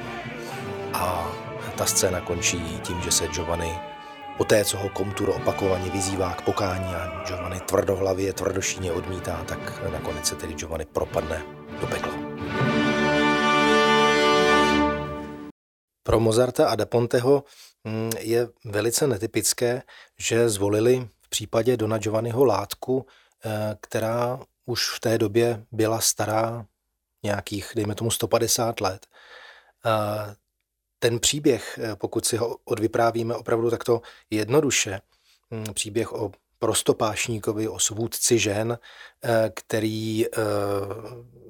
A 0.94 1.32
ta 1.76 1.86
scéna 1.86 2.22
končí 2.22 2.80
tím, 2.84 3.02
že 3.02 3.12
se 3.12 3.28
Giovanni 3.28 3.97
Poté, 4.38 4.66
co 4.66 4.78
ho 4.78 4.90
Komturo 4.90 5.34
opakovaně 5.34 5.90
vyzývá 5.90 6.34
k 6.34 6.42
pokání 6.42 6.96
a 6.96 7.24
Giovanni 7.28 7.60
tvrdohlavě 7.60 8.34
tvrdošíně 8.34 8.92
odmítá, 8.92 9.44
tak 9.44 9.84
nakonec 9.92 10.26
se 10.26 10.36
tedy 10.36 10.54
Giovanni 10.54 10.86
propadne 10.86 11.46
do 11.82 11.88
pekla. 11.88 12.14
Pro 16.04 16.20
Mozarta 16.20 16.70
a 16.70 16.76
da 16.76 16.86
Ponteho 16.86 17.44
mm, 17.84 18.12
je 18.20 18.48
velice 18.66 19.08
netypické, 19.08 19.82
že 20.18 20.50
zvolili 20.50 21.10
v 21.22 21.30
případě 21.30 21.78
Dona 21.78 21.98
Giovanniho 21.98 22.46
látku, 22.46 23.06
eh, 23.46 23.76
která 23.82 24.40
už 24.66 24.90
v 24.90 25.00
té 25.00 25.18
době 25.18 25.64
byla 25.72 26.02
stará 26.02 26.66
nějakých, 27.24 27.72
dejme 27.76 27.96
tomu, 27.96 28.12
150 28.12 28.82
let. 28.82 29.08
Eh, 29.86 30.36
ten 31.00 31.20
příběh, 31.20 31.80
eh, 31.82 31.96
pokud 31.96 32.26
si 32.26 32.38
ho 32.38 32.58
odvyprávíme 32.66 33.36
opravdu 33.36 33.70
takto 33.70 34.02
jednoduše, 34.30 35.02
mm, 35.50 35.74
příběh 35.74 36.14
o 36.14 36.32
prostopášníkovi, 36.60 37.68
o 37.68 37.80
svůdci 37.80 38.40
žen, 38.40 38.78
eh, 39.24 39.52
který 39.56 40.26
eh, 40.26 40.30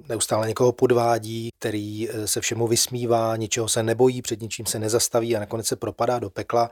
neustále 0.10 0.48
někoho 0.48 0.72
podvádí, 0.72 1.50
který 1.60 2.10
se 2.26 2.42
všemu 2.42 2.68
vysmívá, 2.68 3.36
ničeho 3.36 3.70
se 3.70 3.84
nebojí, 3.84 4.22
před 4.22 4.42
ničím 4.42 4.66
se 4.66 4.80
nezastaví 4.80 5.36
a 5.36 5.40
nakonec 5.40 5.68
se 5.68 5.76
propadá 5.76 6.20
do 6.20 6.30
pekla. 6.30 6.70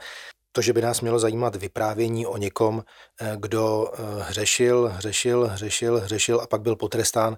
To, 0.51 0.62
že 0.62 0.74
by 0.74 0.82
nás 0.82 1.01
mělo 1.01 1.20
zajímat 1.20 1.55
vyprávění 1.55 2.25
o 2.25 2.38
někom, 2.38 2.84
kdo 3.36 3.91
hřešil, 4.20 4.91
hřešil, 4.94 5.48
hřešil, 5.48 6.00
hřešil 6.00 6.41
a 6.41 6.48
pak 6.48 6.62
byl 6.62 6.75
potrestán, 6.75 7.38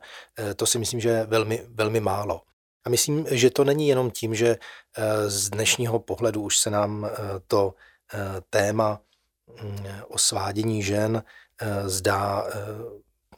to 0.56 0.66
si 0.66 0.80
myslím, 0.80 1.00
že 1.00 1.10
je 1.10 1.26
velmi, 1.26 1.66
velmi 1.70 2.00
málo. 2.00 2.42
A 2.88 2.90
myslím, 2.90 3.26
že 3.32 3.50
to 3.50 3.64
není 3.64 3.88
jenom 3.88 4.12
tím, 4.12 4.36
že 4.36 4.48
eh, 4.48 5.30
z 5.30 5.50
dnešního 5.50 6.00
pohledu 6.00 6.42
už 6.42 6.58
se 6.58 6.70
nám 6.70 7.06
eh, 7.06 7.10
to 7.48 7.74
eh, 8.14 8.18
téma 8.50 9.00
mm, 9.64 9.86
o 10.08 10.18
svádění 10.18 10.84
žen 10.84 11.24
zdá 11.86 12.48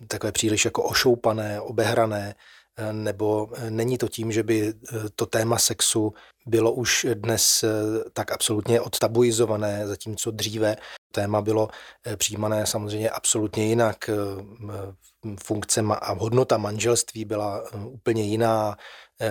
takové 0.08 0.32
příliš 0.32 0.66
jako 0.66 0.84
ošoupané, 0.84 1.62
obehrané, 1.62 2.36
nebo 2.92 3.50
není 3.70 3.98
to 3.98 4.08
tím, 4.08 4.32
že 4.32 4.44
by 4.44 4.74
to 5.16 5.26
téma 5.26 5.60
sexu 5.60 6.14
bylo 6.46 6.72
už 6.72 7.06
dnes 7.14 7.66
tak 8.14 8.32
absolutně 8.32 8.82
odtabuizované, 8.82 9.88
zatímco 9.88 10.32
dříve 10.32 10.76
téma 11.12 11.42
bylo 11.42 11.70
přijímané 12.16 12.66
samozřejmě 12.66 13.10
absolutně 13.10 13.66
jinak. 13.66 14.10
Funkce 15.44 15.82
a 16.02 16.14
hodnota 16.14 16.58
manželství 16.58 17.26
byla 17.26 17.64
úplně 17.86 18.24
jiná, 18.24 18.76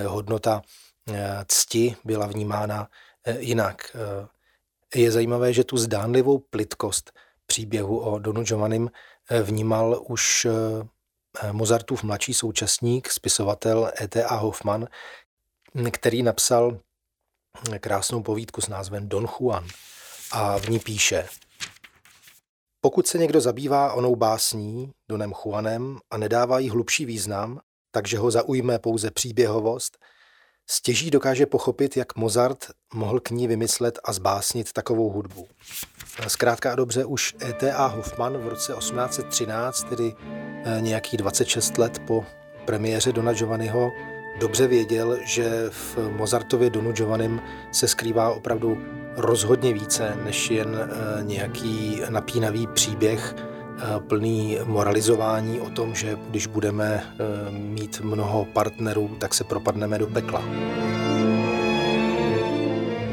hodnota 0.06 0.62
eh, 1.12 1.44
cti 1.48 1.96
byla 2.04 2.26
vnímána 2.26 2.88
eh, 3.24 3.40
jinak. 3.40 3.96
Je 4.94 5.12
zajímavé, 5.12 5.52
že 5.52 5.64
tu 5.64 5.76
zdánlivou 5.76 6.38
plitkost 6.38 7.12
příběhu 7.46 7.98
o 7.98 8.18
Donu 8.18 8.42
Giovannim 8.42 8.90
vnímal 9.42 10.02
už 10.08 10.46
Mozartův 11.52 12.02
mladší 12.02 12.34
současník, 12.34 13.10
spisovatel 13.10 13.92
E.T.A. 14.00 14.34
Hoffman, 14.34 14.86
který 15.90 16.22
napsal 16.22 16.80
krásnou 17.80 18.22
povídku 18.22 18.60
s 18.60 18.68
názvem 18.68 19.08
Don 19.08 19.26
Juan 19.26 19.68
a 20.32 20.58
v 20.58 20.68
ní 20.68 20.78
píše 20.78 21.28
Pokud 22.80 23.06
se 23.06 23.18
někdo 23.18 23.40
zabývá 23.40 23.92
onou 23.92 24.16
básní, 24.16 24.92
Donem 25.08 25.32
Juanem, 25.32 25.98
a 26.10 26.18
nedává 26.18 26.58
jí 26.58 26.70
hlubší 26.70 27.04
význam, 27.04 27.60
takže 27.90 28.18
ho 28.18 28.30
zaujme 28.30 28.78
pouze 28.78 29.10
příběhovost, 29.10 29.98
stěží 30.70 31.10
dokáže 31.10 31.46
pochopit, 31.46 31.96
jak 31.96 32.16
Mozart 32.16 32.66
mohl 32.94 33.20
k 33.20 33.30
ní 33.30 33.48
vymyslet 33.48 33.98
a 34.04 34.12
zbásnit 34.12 34.72
takovou 34.72 35.10
hudbu. 35.10 35.48
Zkrátka 36.28 36.72
a 36.72 36.74
dobře 36.74 37.04
už 37.04 37.36
E.T.A. 37.40 37.86
Hoffman 37.86 38.38
v 38.38 38.48
roce 38.48 38.72
1813, 38.78 39.82
tedy 39.88 40.14
eh, 40.64 40.80
nějakých 40.80 41.16
26 41.16 41.78
let 41.78 41.98
po 42.06 42.24
premiéře 42.64 43.12
Dona 43.12 43.32
Giovanniho, 43.32 43.92
dobře 44.40 44.66
věděl, 44.66 45.18
že 45.24 45.70
v 45.70 45.98
Mozartově 45.98 46.70
Donu 46.70 46.92
Giovannim 46.92 47.40
se 47.72 47.88
skrývá 47.88 48.30
opravdu 48.30 48.78
rozhodně 49.16 49.72
více 49.72 50.16
než 50.24 50.50
jen 50.50 50.76
eh, 50.76 51.24
nějaký 51.24 52.00
napínavý 52.08 52.66
příběh, 52.66 53.34
plný 54.08 54.58
moralizování 54.64 55.60
o 55.60 55.70
tom, 55.70 55.94
že 55.94 56.18
když 56.30 56.46
budeme 56.46 57.02
eh, 57.04 57.50
mít 57.50 58.00
mnoho 58.00 58.44
partnerů, 58.44 59.16
tak 59.18 59.34
se 59.34 59.44
propadneme 59.44 59.98
do 59.98 60.06
pekla. 60.06 60.42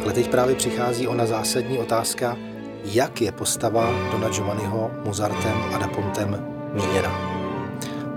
Ale 0.04 0.14
teď 0.14 0.30
právě 0.30 0.56
přichází 0.56 1.08
ona 1.08 1.26
zásadní 1.26 1.78
otázka, 1.78 2.38
jak 2.84 3.22
je 3.22 3.32
postava 3.32 4.10
Dona 4.12 4.30
Giovanniho 4.30 4.92
Mozartem 5.06 5.64
a 5.74 5.78
Dapontem 5.78 6.46
míněna. 6.74 7.36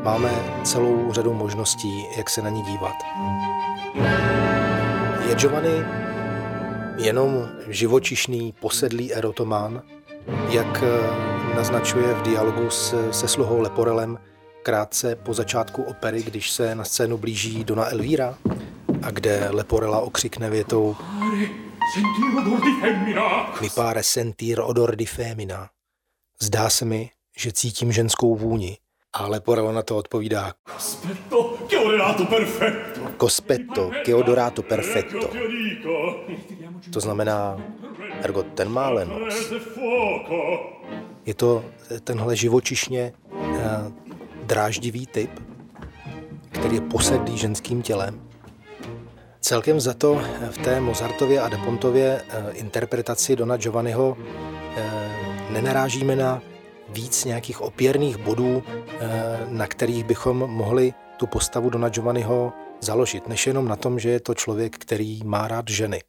Máme 0.03 0.31
celou 0.65 1.13
řadu 1.13 1.35
možností, 1.35 2.07
jak 2.17 2.31
se 2.31 2.43
na 2.43 2.51
ní 2.51 2.63
dívat. 2.63 2.95
Je 5.29 5.35
Giovanni 5.35 5.85
jenom 6.99 7.49
živočišný, 7.69 8.55
posedlý 8.61 9.15
erotomán, 9.15 9.83
jak 10.51 10.83
eh, 10.83 11.38
naznačuje 11.59 12.15
v 12.15 12.23
dialogu 12.23 12.71
s, 12.71 13.11
se 13.11 13.29
sluhou 13.29 13.61
Leporelem 13.61 14.19
krátce 14.63 15.17
po 15.17 15.35
začátku 15.35 15.83
opery, 15.83 16.23
když 16.23 16.51
se 16.51 16.75
na 16.75 16.85
scénu 16.85 17.19
blíží 17.19 17.65
Dona 17.65 17.91
Elvíra 17.91 18.39
a 19.03 19.11
kde 19.11 19.49
Leporela 19.51 20.01
okřikne 20.01 20.51
větou 20.51 20.97
Mi 23.61 23.71
pare 23.75 24.03
sentir 24.03 24.61
odor 24.61 24.97
di 24.97 25.07
femina. 25.07 25.71
Zdá 26.43 26.71
se 26.71 26.85
mi, 26.85 27.11
že 27.37 27.53
cítím 27.53 27.93
ženskou 27.93 28.37
vůni. 28.37 28.79
A 29.19 29.27
Leporello 29.27 29.73
na 29.73 29.83
to 29.83 29.97
odpovídá 29.97 30.55
Cospetto, 30.77 31.59
che 31.67 31.77
odorato 31.77 32.25
perfetto. 32.27 33.01
Cospetto, 33.17 33.91
che 34.05 34.15
odorato 34.15 34.63
perfetto. 34.63 35.31
To 36.93 37.01
znamená, 37.01 37.59
ergo 38.23 38.43
ten 38.43 38.69
má 38.69 38.91
lenost. 38.91 39.53
Je 41.27 41.35
to 41.35 41.65
tenhle 42.05 42.37
živočišně 42.37 43.13
eh, 43.13 43.93
dráždivý 44.43 45.07
typ, 45.07 45.31
který 46.51 46.75
je 46.75 46.81
posedlý 46.81 47.39
ženským 47.39 47.83
tělem. 47.83 48.21
Celkem 49.41 49.81
za 49.81 49.95
to 49.95 50.23
v 50.51 50.59
té 50.59 50.81
Mozartově 50.81 51.41
a 51.41 51.49
Depontově 51.49 52.23
eh, 52.29 52.51
interpretaci 52.53 53.37
Dona 53.37 53.57
Giovanniho 53.57 54.17
eh, 54.77 55.11
nenarážíme 55.51 56.17
na 56.17 56.43
víc 56.89 57.25
nějakých 57.25 57.61
opěrných 57.61 58.17
bodů, 58.17 58.63
na 59.49 59.67
kterých 59.67 60.05
bychom 60.05 60.37
mohli 60.39 60.95
tu 61.17 61.27
postavu 61.27 61.71
Dona 61.71 61.89
Giovanniho 61.89 62.53
založit, 62.81 63.29
než 63.29 63.47
jenom 63.47 63.69
na 63.69 63.77
tom, 63.77 63.99
že 63.99 64.11
je 64.11 64.21
to 64.21 64.35
člověk, 64.35 64.79
který 64.79 65.21
má 65.25 65.49
rád 65.49 65.69
ženy. 65.69 66.01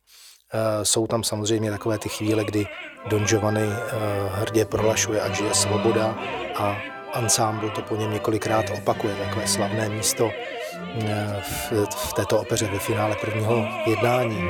Eh, 0.53 0.85
jsou 0.85 1.07
tam 1.07 1.23
samozřejmě 1.23 1.71
takové 1.71 1.97
ty 1.97 2.09
chvíle, 2.09 2.43
kdy 2.43 2.65
Don 3.09 3.25
Giovanni 3.25 3.61
eh, 3.61 3.95
hrdě 4.33 4.65
prohlašuje, 4.65 5.21
ať 5.21 5.39
je 5.39 5.53
svoboda 5.53 6.15
a 6.55 6.77
ansámbl 7.13 7.69
to 7.69 7.81
po 7.81 7.95
něm 7.95 8.13
několikrát 8.13 8.65
opakuje, 8.69 9.15
takové 9.15 9.47
slavné 9.47 9.89
místo 9.89 10.31
eh, 11.01 11.41
v, 11.41 11.71
v 11.95 12.13
této 12.13 12.39
opeře 12.39 12.65
ve 12.65 12.79
finále 12.79 13.15
prvního 13.15 13.67
jednání. 13.85 14.43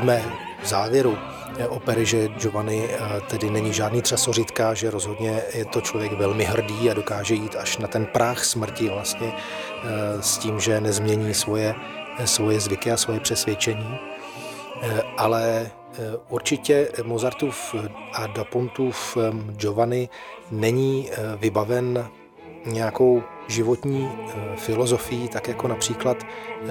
Víme 0.00 0.22
v 0.62 0.66
závěru, 0.66 1.18
opery, 1.68 2.06
že 2.06 2.28
Giovanni 2.28 2.88
eh, 2.90 3.20
tedy 3.30 3.50
není 3.50 3.72
žádný 3.72 4.02
třasoritka, 4.02 4.74
že 4.74 4.90
rozhodně 4.90 5.42
je 5.54 5.64
to 5.64 5.80
člověk 5.80 6.12
velmi 6.12 6.44
hrdý 6.44 6.90
a 6.90 6.94
dokáže 6.94 7.34
jít 7.34 7.56
až 7.56 7.78
na 7.78 7.88
ten 7.88 8.06
práh 8.06 8.44
smrti 8.44 8.88
vlastně 8.88 9.32
eh, 9.32 10.22
s 10.22 10.38
tím, 10.38 10.60
že 10.60 10.80
nezmění 10.80 11.34
svoje, 11.34 11.74
eh, 12.18 12.26
svoje 12.26 12.60
zvyky 12.60 12.92
a 12.92 12.96
svoje 12.96 13.20
přesvědčení. 13.20 13.98
Ale 15.16 15.70
určitě 16.28 16.88
Mozartův 17.02 17.74
a 18.14 18.26
Dapontův 18.26 19.18
Giovanni 19.56 20.08
není 20.50 21.10
vybaven 21.36 22.08
nějakou 22.66 23.22
životní 23.48 24.10
filozofií, 24.56 25.28
tak 25.28 25.48
jako 25.48 25.68
například 25.68 26.16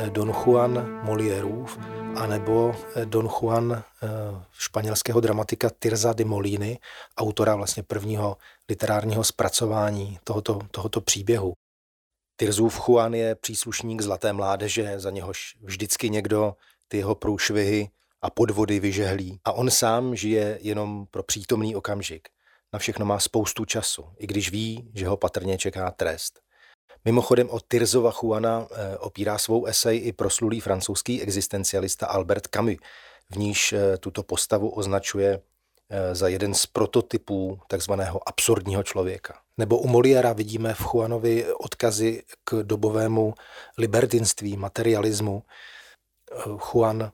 Don 0.09 0.33
Juan 0.45 0.99
Moliérův, 1.03 1.79
anebo 2.19 2.75
eh, 2.95 3.05
Don 3.05 3.27
Juan 3.27 3.71
eh, 3.73 4.07
španělského 4.51 5.19
dramatika 5.19 5.69
Tirza 5.79 6.13
de 6.13 6.25
Moliny, 6.25 6.79
autora 7.17 7.55
vlastně 7.55 7.83
prvního 7.83 8.37
literárního 8.69 9.23
zpracování 9.23 10.19
tohoto, 10.23 10.59
tohoto 10.71 11.01
příběhu. 11.01 11.53
Tirzův 12.39 12.79
Juan 12.87 13.13
je 13.13 13.35
příslušník 13.35 14.01
zlaté 14.01 14.33
mládeže, 14.33 14.99
za 14.99 15.09
něhož 15.09 15.57
vždycky 15.61 16.09
někdo 16.09 16.55
ty 16.87 16.97
jeho 16.97 17.15
průšvihy 17.15 17.89
a 18.21 18.29
podvody 18.29 18.79
vyžehlí. 18.79 19.39
A 19.45 19.51
on 19.51 19.71
sám 19.71 20.15
žije 20.15 20.59
jenom 20.61 21.05
pro 21.11 21.23
přítomný 21.23 21.75
okamžik. 21.75 22.27
Na 22.73 22.79
všechno 22.79 23.05
má 23.05 23.19
spoustu 23.19 23.65
času, 23.65 24.05
i 24.17 24.27
když 24.27 24.51
ví, 24.51 24.91
že 24.93 25.07
ho 25.07 25.17
patrně 25.17 25.57
čeká 25.57 25.91
trest. 25.91 26.39
Mimochodem 27.05 27.49
o 27.49 27.59
Tirzova 27.59 28.11
Juana 28.11 28.67
eh, 28.71 28.97
opírá 28.97 29.37
svou 29.37 29.65
esej 29.65 30.07
i 30.07 30.11
proslulý 30.11 30.59
francouzský 30.59 31.21
existencialista 31.21 32.07
Albert 32.07 32.47
Camus, 32.47 32.77
v 33.31 33.35
níž 33.35 33.73
eh, 33.73 33.97
tuto 33.97 34.23
postavu 34.23 34.69
označuje 34.69 35.41
za 36.11 36.27
jeden 36.27 36.53
z 36.53 36.65
prototypů 36.65 37.59
takzvaného 37.67 38.29
absurdního 38.29 38.83
člověka. 38.83 39.41
Nebo 39.57 39.79
u 39.79 39.87
Moliera 39.87 40.33
vidíme 40.33 40.73
v 40.73 40.81
Juanovi 40.93 41.53
odkazy 41.53 42.23
k 42.43 42.63
dobovému 42.63 43.33
libertinství, 43.77 44.57
materialismu. 44.57 45.43
Juan 46.45 47.11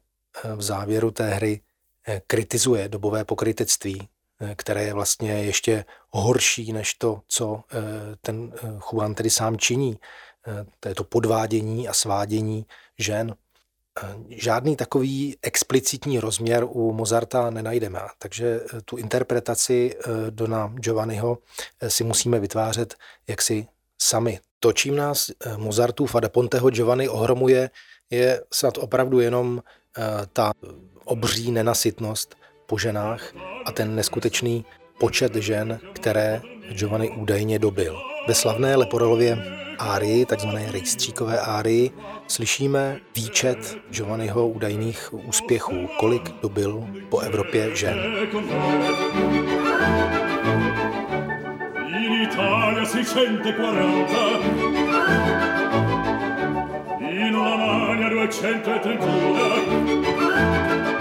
v 0.55 0.61
závěru 0.61 1.11
té 1.11 1.29
hry 1.29 1.61
kritizuje 2.27 2.89
dobové 2.89 3.25
pokrytectví, 3.25 4.07
které 4.55 4.83
je 4.83 4.93
vlastně 4.93 5.31
ještě 5.31 5.85
horší 6.09 6.73
než 6.73 6.93
to, 6.93 7.21
co 7.27 7.63
ten 8.21 8.53
Juan 8.91 9.15
tedy 9.15 9.29
sám 9.29 9.57
činí. 9.57 9.99
To 10.79 10.89
je 10.89 10.95
to 10.95 11.03
podvádění 11.03 11.87
a 11.87 11.93
svádění 11.93 12.65
žen. 12.97 13.35
Žádný 14.29 14.75
takový 14.75 15.37
explicitní 15.41 16.19
rozměr 16.19 16.65
u 16.69 16.93
Mozarta 16.93 17.49
nenajdeme, 17.49 17.99
takže 18.19 18.59
eh, 18.73 18.81
tu 18.81 18.97
interpretaci 18.97 19.95
eh, 19.95 20.09
Dona 20.29 20.67
Giovanniho 20.75 21.37
eh, 21.79 21.89
si 21.89 22.03
musíme 22.03 22.39
vytvářet 22.39 22.95
jaksi 23.27 23.67
sami. 24.01 24.39
To, 24.59 24.73
čím 24.73 24.95
nás 24.95 25.31
Mozartův 25.57 26.15
a 26.15 26.19
da 26.19 26.29
Ponteho 26.29 26.69
Giovanni 26.69 27.09
ohromuje, 27.09 27.69
je 28.09 28.43
snad 28.53 28.77
opravdu 28.77 29.19
jenom 29.19 29.61
ta 30.33 30.53
obří 31.03 31.51
nenasytnost 31.51 32.35
po 32.65 32.77
ženách 32.77 33.33
a 33.65 33.71
ten 33.71 33.95
neskutečný 33.95 34.65
počet 34.99 35.35
žen, 35.35 35.79
které 35.93 36.41
Giovanni 36.71 37.09
údajně 37.09 37.59
dobil. 37.59 38.01
Ve 38.27 38.33
slavné 38.33 38.75
Leporelově 38.75 39.37
árii, 39.79 40.25
takzvané 40.25 40.71
rejstříkové 40.71 41.39
árii, 41.39 41.91
slyšíme 42.27 42.99
výčet 43.15 43.77
Giovanniho 43.89 44.47
údajných 44.47 45.13
úspěchů, 45.13 45.89
kolik 45.99 46.31
dobil 46.41 46.87
po 47.09 47.19
Evropě 47.19 47.75
žen. 47.75 47.97
In 51.87 52.21
Italia 52.21 52.85
640 52.85 53.65
In 56.99 57.35
Romagna 57.35 58.09
231 58.09 60.94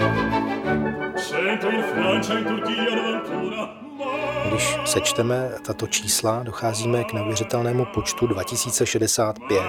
když 4.48 4.76
sečteme 4.84 5.50
tato 5.66 5.86
čísla, 5.86 6.42
docházíme 6.42 7.04
k 7.04 7.12
neuvěřitelnému 7.12 7.84
počtu 7.84 8.26
2065. 8.26 9.62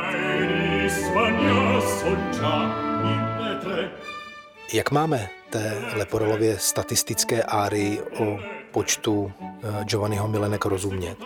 Jak 4.74 4.92
máme 4.92 5.30
té 5.50 5.82
Leporolově 5.96 6.60
statistické 6.60 7.44
áry 7.44 8.00
o 8.20 8.40
počtu 8.72 9.32
eh, 9.42 9.84
Giovanniho 9.84 10.28
Milenek 10.28 10.66
rozumět? 10.66 11.18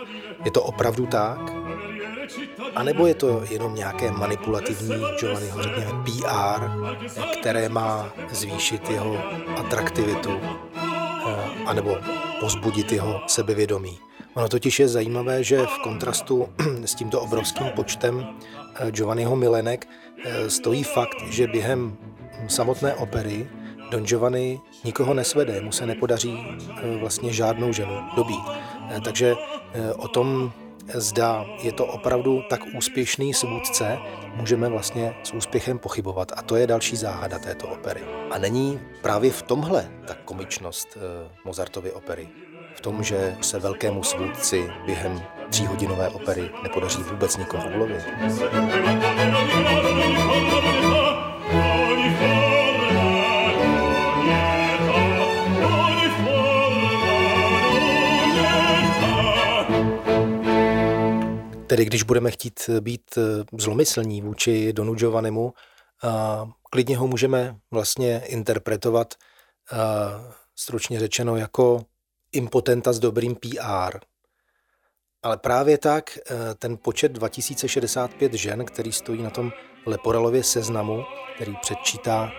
Je 0.46 0.52
to 0.52 0.64
opravdu 0.64 1.06
tak? 1.06 1.40
A 2.76 2.84
nebo 2.84 3.08
je 3.08 3.14
to 3.14 3.44
jenom 3.50 3.76
nějaké 3.76 4.12
manipulativní 4.12 4.96
Giovanniho, 5.20 5.64
řekněme, 5.64 5.92
PR, 6.04 6.64
které 7.40 7.70
má 7.70 8.14
zvýšit 8.32 8.90
jeho 8.90 9.18
atraktivitu, 9.58 10.40
eh, 10.42 11.36
anebo 11.66 11.98
pozbudit 12.40 12.92
jeho 12.92 13.22
sebevědomí. 13.28 14.00
Ono 14.34 14.50
totiž 14.50 14.80
je 14.80 14.88
zajímavé, 14.88 15.44
že 15.44 15.66
v 15.66 15.78
kontrastu 15.84 16.50
s 16.86 16.96
tímto 16.96 17.22
obrovským 17.22 17.68
počtem 17.76 18.24
eh, 18.24 18.92
Giovanniho 18.92 19.36
Milenek 19.36 19.88
eh, 20.24 20.50
stojí 20.50 20.84
fakt, 20.84 21.18
že 21.30 21.48
během 21.48 21.98
samotné 22.48 22.94
opery 22.96 23.50
Don 23.92 24.06
Giovanni 24.06 24.60
nikoho 24.84 25.14
nesvede, 25.14 25.62
mu 25.62 25.72
se 25.72 25.86
nepodaří 25.86 26.40
eh, 26.40 26.98
vlastně 27.00 27.34
žádnou 27.34 27.74
ženu 27.74 27.94
dobít. 28.16 28.44
Takže 29.04 29.36
o 29.98 30.08
tom, 30.08 30.52
zda 30.94 31.46
je 31.62 31.72
to 31.72 31.86
opravdu 31.86 32.44
tak 32.50 32.62
úspěšný 32.78 33.34
svůdce, 33.34 33.98
můžeme 34.36 34.70
vlastně 34.70 35.16
s 35.24 35.34
úspěchem 35.34 35.80
pochybovat. 35.80 36.32
A 36.36 36.42
to 36.42 36.56
je 36.56 36.68
další 36.68 36.96
záhada 36.96 37.40
této 37.40 37.68
opery. 37.68 38.02
A 38.32 38.38
není 38.38 38.80
právě 39.02 39.32
v 39.32 39.42
tomhle 39.42 39.92
ta 40.08 40.14
komičnost 40.26 40.98
Mozartovy 41.46 41.92
opery 41.92 42.30
v 42.76 42.82
tom, 42.82 43.04
že 43.04 43.36
se 43.42 43.60
velkému 43.60 44.04
svůdci 44.04 44.72
během 44.86 45.22
tříhodinové 45.50 46.10
opery 46.10 46.50
nepodaří 46.64 47.04
vůbec 47.04 47.38
nikoho 47.38 47.70
ulovit. 47.76 48.04
Tedy 61.70 61.86
když 61.86 62.04
budeme 62.04 62.32
chtít 62.32 62.70
být 62.80 63.18
zlomyslní 63.58 64.22
vůči 64.22 64.74
Donu 64.74 64.96
Giovannimu, 64.96 65.54
klidně 66.70 66.98
ho 66.98 67.08
můžeme 67.08 67.56
vlastně 67.72 68.22
interpretovat 68.26 69.14
stručně 70.56 71.00
řečeno 71.00 71.36
jako 71.36 71.86
impotenta 72.32 72.94
s 72.94 73.00
dobrým 73.00 73.36
PR. 73.36 74.00
Ale 75.24 75.38
právě 75.38 75.78
tak 75.78 76.18
eh, 76.18 76.56
ten 76.56 76.78
počet 76.78 77.12
2065 77.12 78.34
žen, 78.34 78.66
který 78.66 78.92
stojí 78.92 79.24
na 79.24 79.30
tom 79.30 79.52
Leporelově 79.86 80.44
seznamu, 80.44 81.04
který 81.36 81.56
předčítá 81.62 82.32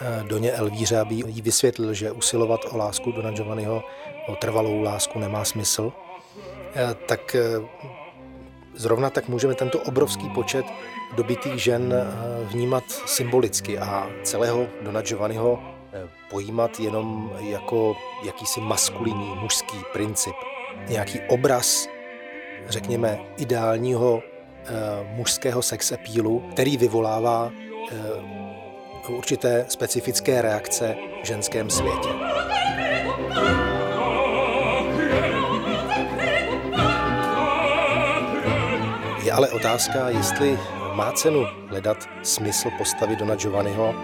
eh, 0.00 0.24
Doně 0.28 0.52
Elvíře, 0.52 0.98
aby 0.98 1.14
jí 1.14 1.42
vysvětlil, 1.42 1.94
že 1.94 2.12
usilovat 2.12 2.60
o 2.70 2.76
lásku 2.76 3.12
Dona 3.12 3.30
Giovanniho, 3.30 3.82
o 4.28 4.36
trvalou 4.36 4.82
lásku 4.82 5.18
nemá 5.18 5.44
smysl, 5.44 5.92
eh, 6.74 6.94
tak 7.08 7.36
zrovna 8.76 9.10
tak 9.10 9.28
můžeme 9.28 9.54
tento 9.54 9.78
obrovský 9.78 10.30
počet 10.30 10.66
dobitých 11.16 11.62
žen 11.62 11.94
vnímat 12.42 12.84
symbolicky 13.06 13.78
a 13.78 14.10
celého 14.22 14.66
Dona 14.82 15.02
Giovanniho 15.02 15.58
pojímat 16.30 16.80
jenom 16.80 17.32
jako 17.40 17.96
jakýsi 18.24 18.60
maskulinní 18.60 19.34
mužský 19.34 19.76
princip. 19.92 20.34
Nějaký 20.88 21.20
obraz, 21.28 21.86
řekněme, 22.68 23.18
ideálního 23.36 24.22
e, 24.22 24.72
mužského 25.14 25.62
sex 25.62 25.92
appealu, 25.92 26.44
který 26.50 26.76
vyvolává 26.76 27.52
určité 29.08 29.64
specifické 29.68 30.42
reakce 30.42 30.96
v 31.22 31.26
ženském 31.26 31.70
světě. 31.70 32.08
Ale 39.36 39.50
otázka, 39.50 40.08
jestli 40.08 40.58
má 40.94 41.12
cenu 41.12 41.46
hledat 41.68 42.08
smysl 42.22 42.70
postavy 42.78 43.16
Dona 43.16 43.34
Giovanniho 43.34 43.94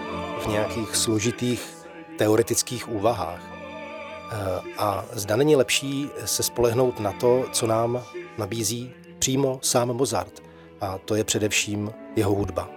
v 0.43 0.47
nějakých 0.47 0.95
složitých 0.95 1.87
teoretických 2.17 2.89
úvahách. 2.89 3.41
Eh, 3.43 4.61
a 4.77 5.05
zda 5.11 5.35
není 5.35 5.55
lepší 5.55 6.09
se 6.25 6.43
spolehnout 6.43 6.99
na 6.99 7.11
to, 7.11 7.45
co 7.51 7.67
nám 7.67 8.03
nabízí 8.37 8.91
přímo 9.19 9.59
sám 9.63 9.87
Mozart. 9.87 10.43
A 10.81 10.97
to 10.97 11.15
je 11.15 11.23
především 11.23 11.93
jeho 12.15 12.33
hudba. 12.33 12.69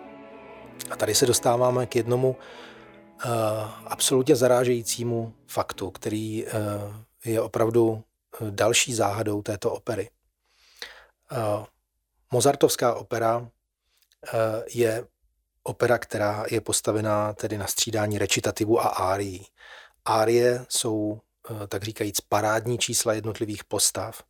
A 0.90 0.96
tady 0.96 1.14
se 1.14 1.26
dostáváme 1.26 1.86
k 1.86 1.96
jednomu 1.96 2.36
uh, 3.24 3.30
absolutně 3.86 4.36
zarážejícímu 4.36 5.32
faktu, 5.46 5.90
který 5.90 6.44
uh, 6.44 6.52
je 7.24 7.40
opravdu 7.40 8.02
další 8.50 8.94
záhadou 8.94 9.42
této 9.42 9.70
opery. 9.70 10.08
Mozartovská 12.30 12.94
opera 12.94 13.38
uh, 13.38 13.48
je 14.74 15.06
opera, 15.66 15.98
která 15.98 16.44
je 16.50 16.60
postavená 16.60 17.32
tedy 17.32 17.58
na 17.58 17.66
střídání 17.66 18.18
recitativu 18.18 18.80
a 18.80 18.88
árií. 18.88 19.46
Árie 20.04 20.66
jsou, 20.68 21.20
eh, 21.50 21.66
tak 21.66 21.82
říkajíc, 21.82 22.20
parádní 22.20 22.78
čísla 22.78 23.12
jednotlivých 23.12 23.64
postav 23.64 24.22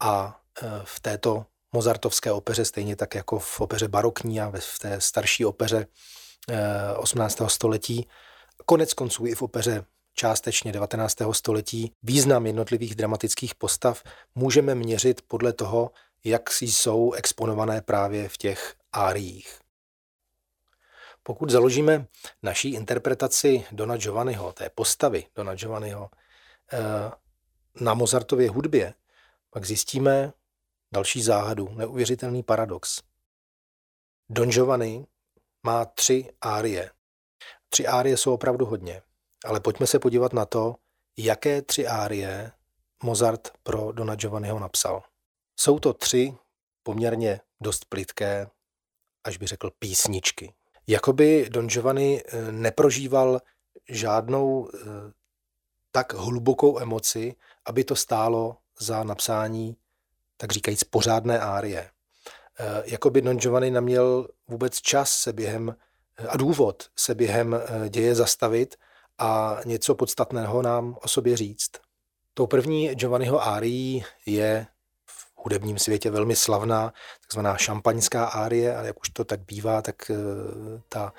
a 0.00 0.40
eh, 0.62 0.66
v 0.84 1.00
této 1.00 1.46
mozartovské 1.72 2.32
opeře, 2.32 2.64
stejně 2.64 2.96
tak 2.96 3.14
jako 3.14 3.38
v 3.38 3.60
opeře 3.60 3.88
barokní 3.88 4.40
a 4.40 4.52
v 4.58 4.78
té 4.78 5.00
starší 5.00 5.44
opeře 5.44 5.86
18. 6.96 7.46
Eh, 7.46 7.50
století, 7.50 8.08
konec 8.66 8.92
konců 8.92 9.26
i 9.26 9.34
v 9.34 9.42
opeře 9.42 9.84
částečně 10.14 10.72
19. 10.72 11.32
století, 11.32 11.92
význam 12.02 12.46
jednotlivých 12.46 12.94
dramatických 12.94 13.54
postav 13.54 14.02
můžeme 14.34 14.74
měřit 14.74 15.22
podle 15.28 15.52
toho, 15.52 15.90
jak 16.26 16.50
jsou 16.60 17.12
exponované 17.12 17.82
právě 17.82 18.28
v 18.28 18.36
těch 18.36 18.74
áriích. 18.92 19.60
Pokud 21.22 21.50
založíme 21.50 22.06
naší 22.42 22.74
interpretaci 22.74 23.66
Dona 23.72 23.96
Giovanniho, 23.96 24.52
té 24.52 24.70
postavy 24.70 25.26
Dona 25.34 25.54
Giovanniho, 25.54 26.10
eh, 26.72 26.78
na 27.80 27.94
Mozartově 27.94 28.50
hudbě, 28.50 28.94
pak 29.50 29.64
zjistíme 29.64 30.32
další 30.92 31.22
záhadu, 31.22 31.68
neuvěřitelný 31.74 32.42
paradox. 32.42 33.02
Don 34.28 34.50
Giovanni 34.50 35.06
má 35.62 35.84
tři 35.84 36.30
árie. 36.40 36.90
Tři 37.68 37.86
árie 37.86 38.16
jsou 38.16 38.34
opravdu 38.34 38.66
hodně, 38.66 39.02
ale 39.44 39.60
pojďme 39.60 39.86
se 39.86 39.98
podívat 39.98 40.32
na 40.32 40.46
to, 40.46 40.74
jaké 41.16 41.62
tři 41.62 41.86
árie 41.86 42.52
Mozart 43.02 43.52
pro 43.62 43.92
Dona 43.92 44.14
Giovanniho 44.14 44.58
napsal. 44.58 45.02
Jsou 45.56 45.78
to 45.78 45.92
tři 45.92 46.34
poměrně 46.82 47.40
dost 47.60 47.84
plitké, 47.84 48.46
až 49.24 49.36
by 49.36 49.46
řekl 49.46 49.70
písničky. 49.78 50.54
Jakoby 50.86 51.46
Don 51.50 51.68
Giovanni 51.68 52.22
eh, 52.26 52.52
neprožíval 52.52 53.40
žádnou 53.88 54.70
eh, 54.74 54.78
tak 55.92 56.14
hlubokou 56.14 56.78
emoci, 56.78 57.34
aby 57.66 57.84
to 57.84 57.96
stálo 57.96 58.56
za 58.78 59.04
napsání, 59.04 59.76
tak 60.36 60.52
říkajíc, 60.52 60.84
pořádné 60.84 61.40
árie. 61.40 61.90
Eh, 62.58 62.82
jakoby 62.84 63.22
Don 63.22 63.38
Giovanni 63.38 63.70
neměl 63.70 64.28
vůbec 64.48 64.80
čas 64.80 65.12
se 65.12 65.32
během 65.32 65.76
a 66.28 66.36
důvod 66.36 66.90
se 66.96 67.14
během 67.14 67.56
děje 67.88 68.14
zastavit 68.14 68.76
a 69.18 69.60
něco 69.64 69.94
podstatného 69.94 70.62
nám 70.62 70.98
o 71.02 71.08
sobě 71.08 71.36
říct. 71.36 71.70
Tou 72.34 72.46
první 72.46 72.94
Giovanniho 72.94 73.42
árií 73.42 74.04
je 74.26 74.66
hudebním 75.46 75.78
světě 75.78 76.10
velmi 76.10 76.36
slavná, 76.36 76.92
takzvaná 77.20 77.56
šampaňská 77.56 78.24
árie, 78.24 78.76
ale 78.76 78.86
jak 78.86 79.00
už 79.00 79.08
to 79.08 79.24
tak 79.24 79.40
bývá, 79.46 79.82
tak 79.82 80.10
eh, 80.10 80.14
ta, 80.88 81.12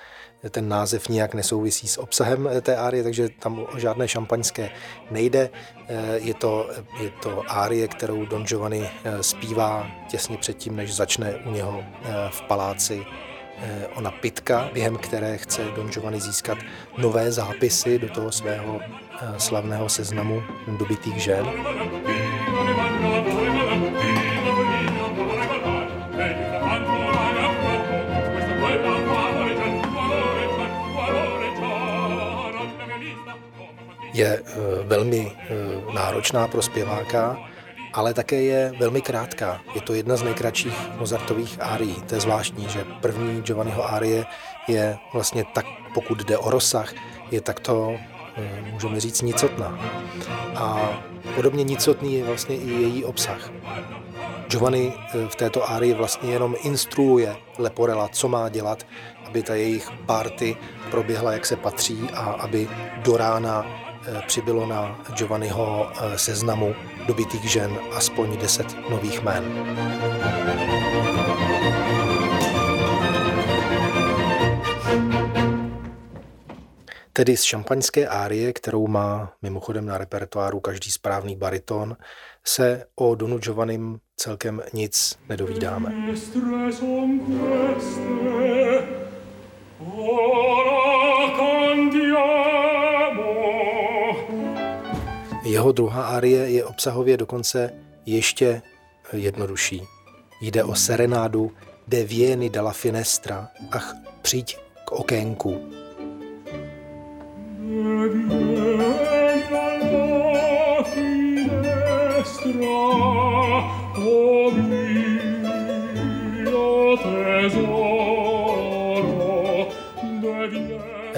ten 0.50 0.68
název 0.68 1.08
nijak 1.08 1.34
nesouvisí 1.34 1.88
s 1.88 1.98
obsahem 1.98 2.48
eh, 2.48 2.60
té 2.60 2.76
árie, 2.76 3.02
takže 3.02 3.28
tam 3.28 3.58
o 3.58 3.78
žádné 3.78 4.08
šampaňské 4.08 4.70
nejde. 5.10 5.50
Eh, 5.88 6.18
je 6.18 6.34
to, 6.34 6.70
je 7.00 7.10
to 7.22 7.42
árie, 7.48 7.88
kterou 7.88 8.26
Don 8.26 8.44
Giovanni 8.44 8.90
zpívá 9.20 9.86
těsně 10.08 10.36
předtím, 10.36 10.76
než 10.76 10.96
začne 10.96 11.36
u 11.46 11.50
něho 11.50 11.84
v 12.30 12.42
paláci 12.42 13.06
ona 13.94 14.10
pitka, 14.10 14.70
během 14.72 14.96
které 14.96 15.38
chce 15.38 15.64
Don 15.64 15.88
Giovanni 15.88 16.20
získat 16.20 16.58
nové 16.98 17.32
zápisy 17.32 17.98
do 17.98 18.08
toho 18.08 18.32
svého 18.32 18.80
slavného 19.38 19.88
seznamu 19.88 20.42
dobitých 20.78 21.18
žen. 21.18 21.46
Je 34.18 34.42
eh, 34.42 34.54
velmi 34.84 35.32
eh, 35.32 35.54
náročná 35.94 36.48
pro 36.48 36.62
zpěváka, 36.62 37.38
ale 37.92 38.14
také 38.14 38.42
je 38.42 38.72
velmi 38.78 39.00
krátká. 39.02 39.60
Je 39.74 39.80
to 39.80 39.94
jedna 39.94 40.16
z 40.16 40.22
nejkratších 40.22 40.90
Mozartových 40.98 41.56
árií. 41.60 41.96
To 42.06 42.14
je 42.14 42.20
zvláštní, 42.20 42.66
že 42.68 42.84
první 43.00 43.42
Giovanniho 43.42 43.92
árie 43.92 44.26
je 44.68 44.96
vlastně 45.12 45.44
tak, 45.54 45.66
pokud 45.94 46.18
jde 46.18 46.38
o 46.38 46.50
rozsah, 46.50 46.92
je 47.30 47.40
takto, 47.40 47.94
eh, 48.36 48.70
můžeme 48.72 49.00
říct, 49.00 49.22
nicotná. 49.22 49.78
A 50.56 50.90
podobně 51.34 51.64
nicotný 51.64 52.14
je 52.14 52.24
vlastně 52.24 52.56
i 52.56 52.70
její 52.70 53.04
obsah. 53.04 53.50
Giovanni 54.48 54.92
v 55.28 55.36
této 55.36 55.70
árii 55.70 55.94
vlastně 55.94 56.32
jenom 56.32 56.56
instruuje 56.62 57.36
Leporela, 57.58 58.08
co 58.08 58.28
má 58.28 58.48
dělat, 58.48 58.86
aby 59.26 59.42
ta 59.42 59.54
jejich 59.54 59.90
party 60.06 60.56
proběhla, 60.90 61.32
jak 61.32 61.46
se 61.46 61.56
patří 61.56 62.08
a 62.14 62.20
aby 62.20 62.68
do 63.04 63.16
rána 63.16 63.66
přibylo 64.26 64.66
na 64.66 65.00
Giovanniho 65.16 65.90
eh, 65.90 66.18
seznamu 66.18 66.74
dobitých 67.06 67.50
žen 67.50 67.78
aspoň 67.92 68.36
10 68.38 68.90
nových 68.90 69.22
jmén. 69.22 69.44
Tedy 77.12 77.36
z 77.36 77.42
šampaňské 77.42 78.08
árie, 78.08 78.52
kterou 78.52 78.86
má 78.86 79.32
mimochodem 79.42 79.86
na 79.86 79.98
repertoáru 79.98 80.60
každý 80.60 80.90
správný 80.90 81.36
bariton, 81.36 81.96
se 82.44 82.86
o 82.94 83.14
Donu 83.14 83.38
Giovannim 83.38 84.00
celkem 84.16 84.62
nic 84.72 85.18
nedovídáme. 85.28 85.92
Jeho 95.58 95.72
druhá 95.72 96.02
árie 96.02 96.50
je 96.50 96.64
obsahově 96.64 97.16
dokonce 97.16 97.74
ještě 98.06 98.62
jednodušší. 99.12 99.82
Jde 100.40 100.64
o 100.64 100.74
serenádu 100.74 101.52
De 101.88 102.04
vieni 102.04 102.50
dalla 102.50 102.72
finestra, 102.72 103.48
ach, 103.70 103.94
přijď 104.22 104.56
k 104.84 104.92
okénku. 104.92 105.60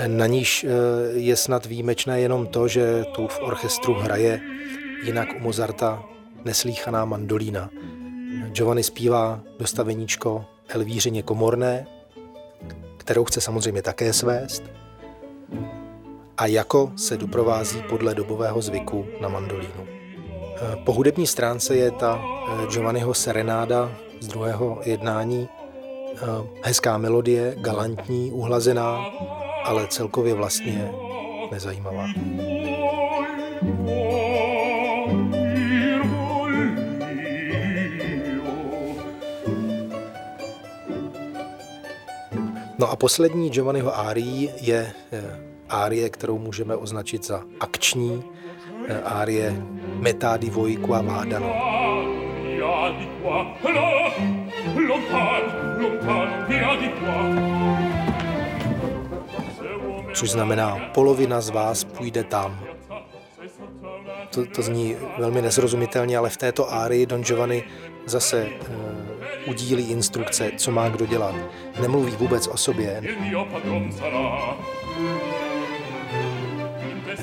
Na 0.07 0.27
níž 0.27 0.65
eh, 0.65 0.69
je 1.13 1.37
snad 1.37 1.67
výjimečné 1.67 2.21
jenom 2.21 2.47
to, 2.47 2.69
že 2.69 3.05
tu 3.15 3.27
v 3.27 3.41
orchestru 3.43 3.95
hraje 3.95 4.41
jinak 5.05 5.29
u 5.37 5.39
Mozarta 5.39 6.03
neslíchaná 6.45 7.05
mandolína. 7.05 7.71
Giovanni 8.53 8.83
zpívá 8.83 9.41
dostaveníčko 9.59 10.45
Elvířině 10.69 11.23
komorné, 11.23 11.87
kterou 12.97 13.25
chce 13.25 13.41
samozřejmě 13.41 13.83
také 13.83 14.13
svést, 14.13 14.63
a 16.37 16.47
jako 16.47 16.93
se 16.97 17.17
doprovází 17.17 17.83
podle 17.89 18.15
dobového 18.15 18.63
zvyku 18.63 19.07
na 19.21 19.29
mandolínu. 19.29 19.87
Eh, 19.87 20.77
po 20.85 20.93
hudební 20.93 21.27
stránce 21.27 21.77
je 21.77 21.91
ta 21.91 22.23
eh, 22.23 22.67
Giovanniho 22.67 23.15
serenáda 23.15 23.93
z 24.21 24.29
druhého 24.29 24.81
jednání 24.85 25.49
hezká 26.63 26.99
melodie, 26.99 27.55
galantní, 27.59 28.33
uhlazená, 28.33 29.05
ale 29.65 29.87
celkově 29.87 30.35
vlastně 30.35 30.91
nezajímavá. 31.53 32.07
No 42.79 42.91
a 42.91 42.97
poslední 42.97 43.51
Giovanniho 43.51 43.99
árií 43.99 44.51
je 44.61 44.93
eh, 45.13 45.41
árie, 45.69 46.11
kterou 46.11 46.39
můžeme 46.39 46.77
označit 46.77 47.27
za 47.27 47.43
akční, 47.61 48.25
eh, 48.89 49.03
árie 49.03 49.57
Metà 50.01 50.37
di 50.37 50.51
voi 50.51 50.77
qua 50.77 51.03
vadano. 51.03 51.53
Lontano, 54.75 55.47
lontano, 55.79 56.47
via 56.49 56.77
di 56.77 56.89
qua 56.89 57.90
což 60.21 60.31
znamená 60.31 60.91
polovina 60.95 61.41
z 61.41 61.51
vás 61.51 61.85
půjde 61.85 62.25
tam. 62.25 62.61
To, 64.31 64.47
to 64.47 64.63
zní 64.63 64.97
velmi 65.19 65.43
nezrozumitelně, 65.43 66.19
ale 66.19 66.31
v 66.31 66.37
této 66.37 66.73
árii 66.73 67.07
Don 67.07 67.25
Giovanni 67.25 67.65
zase 68.07 68.47
uh, 68.47 69.51
udílí 69.51 69.91
instrukce, 69.91 70.51
co 70.57 70.71
má 70.71 70.89
kdo 70.89 71.07
dělat. 71.07 71.35
Nemluví 71.81 72.13
vůbec 72.13 72.47
o 72.47 72.57
sobě. 72.57 73.03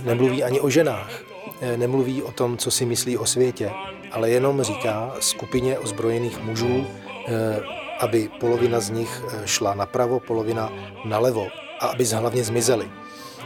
Nemluví 0.03 0.43
ani 0.43 0.59
o 0.59 0.69
ženách. 0.69 1.21
Eh, 1.61 1.77
nemluví 1.77 2.23
o 2.23 2.31
tom, 2.31 2.57
co 2.57 2.71
si 2.71 2.85
myslí 2.85 3.17
o 3.17 3.25
světě, 3.25 3.71
ale 4.11 4.29
jenom 4.29 4.61
říká 4.61 5.13
skupině 5.19 5.79
ozbrojených 5.79 6.43
mužů, 6.43 6.85
eh, 7.27 7.61
aby 7.99 8.29
polovina 8.39 8.79
z 8.79 8.89
nich 8.89 9.23
šla 9.45 9.73
napravo, 9.73 10.19
polovina 10.19 10.73
nalevo 11.05 11.47
a 11.79 11.87
aby 11.87 12.05
hlavně 12.05 12.43
zmizeli. 12.43 12.89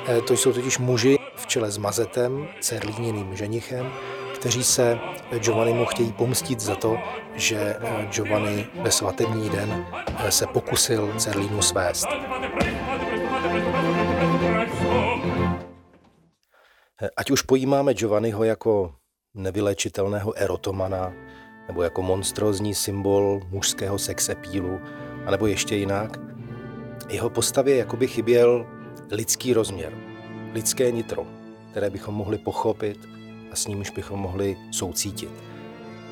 Eh, 0.08 0.22
to 0.22 0.34
jsou 0.34 0.54
totiž 0.54 0.78
muži 0.78 1.18
v 1.36 1.48
čele 1.48 1.72
s 1.72 1.78
Mazetem, 1.78 2.48
cerlíněným 2.60 3.36
ženichem, 3.36 3.92
kteří 4.36 4.64
se 4.64 5.00
Giovannimu 5.40 5.86
chtějí 5.86 6.12
pomstit 6.14 6.60
za 6.60 6.76
to, 6.76 6.98
že 7.36 7.58
eh, 7.58 8.08
Giovanni 8.12 8.68
ve 8.82 8.92
svatební 8.92 9.50
den 9.50 9.86
eh, 10.18 10.32
se 10.32 10.48
pokusil 10.48 11.14
Cerlínu 11.18 11.62
svést. 11.62 12.08
Ať 17.18 17.32
už 17.32 17.42
pojímáme 17.42 17.94
Giovanniho 17.94 18.44
jako 18.44 18.94
nevylečitelného 19.34 20.34
erotomana, 20.38 21.14
nebo 21.68 21.84
jako 21.84 22.02
monstrózní 22.02 22.76
symbol 22.76 23.42
mužského 23.50 24.00
sexepílu, 24.00 24.82
anebo 25.26 25.48
ještě 25.48 25.76
jinak, 25.76 26.31
jeho 27.12 27.30
postavě 27.30 27.76
jakoby 27.76 28.08
chyběl 28.08 28.66
lidský 29.12 29.54
rozměr, 29.54 29.94
lidské 30.54 30.92
nitro, 30.92 31.26
které 31.72 31.90
bychom 31.90 32.16
mohli 32.16 32.38
pochopit 32.38 33.10
a 33.52 33.56
s 33.56 33.68
nímž 33.68 33.90
bychom 33.90 34.20
mohli 34.20 34.58
soucítit. 34.72 35.32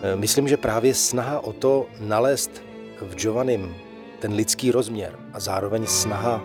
E, 0.03 0.15
myslím, 0.15 0.47
že 0.47 0.57
právě 0.57 0.93
snaha 0.93 1.39
o 1.39 1.53
to 1.53 1.87
nalézt 1.99 2.61
v 3.01 3.15
Giovannim 3.15 3.75
ten 4.19 4.33
lidský 4.33 4.71
rozměr 4.71 5.19
a 5.33 5.39
zároveň 5.39 5.85
snaha 5.85 6.41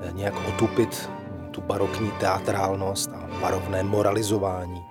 e, 0.00 0.12
nějak 0.12 0.34
otupit 0.48 1.08
tu 1.56 1.62
barokní 1.62 2.10
teatrálnost 2.10 3.10
a 3.12 3.40
barovné 3.40 3.82
moralizování 3.82 4.84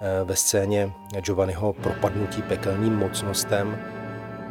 eh, 0.00 0.24
ve 0.24 0.36
scéně 0.36 0.92
Giovanniho 1.20 1.72
propadnutí 1.72 2.42
pekelným 2.42 2.96
mocnostem 2.96 3.78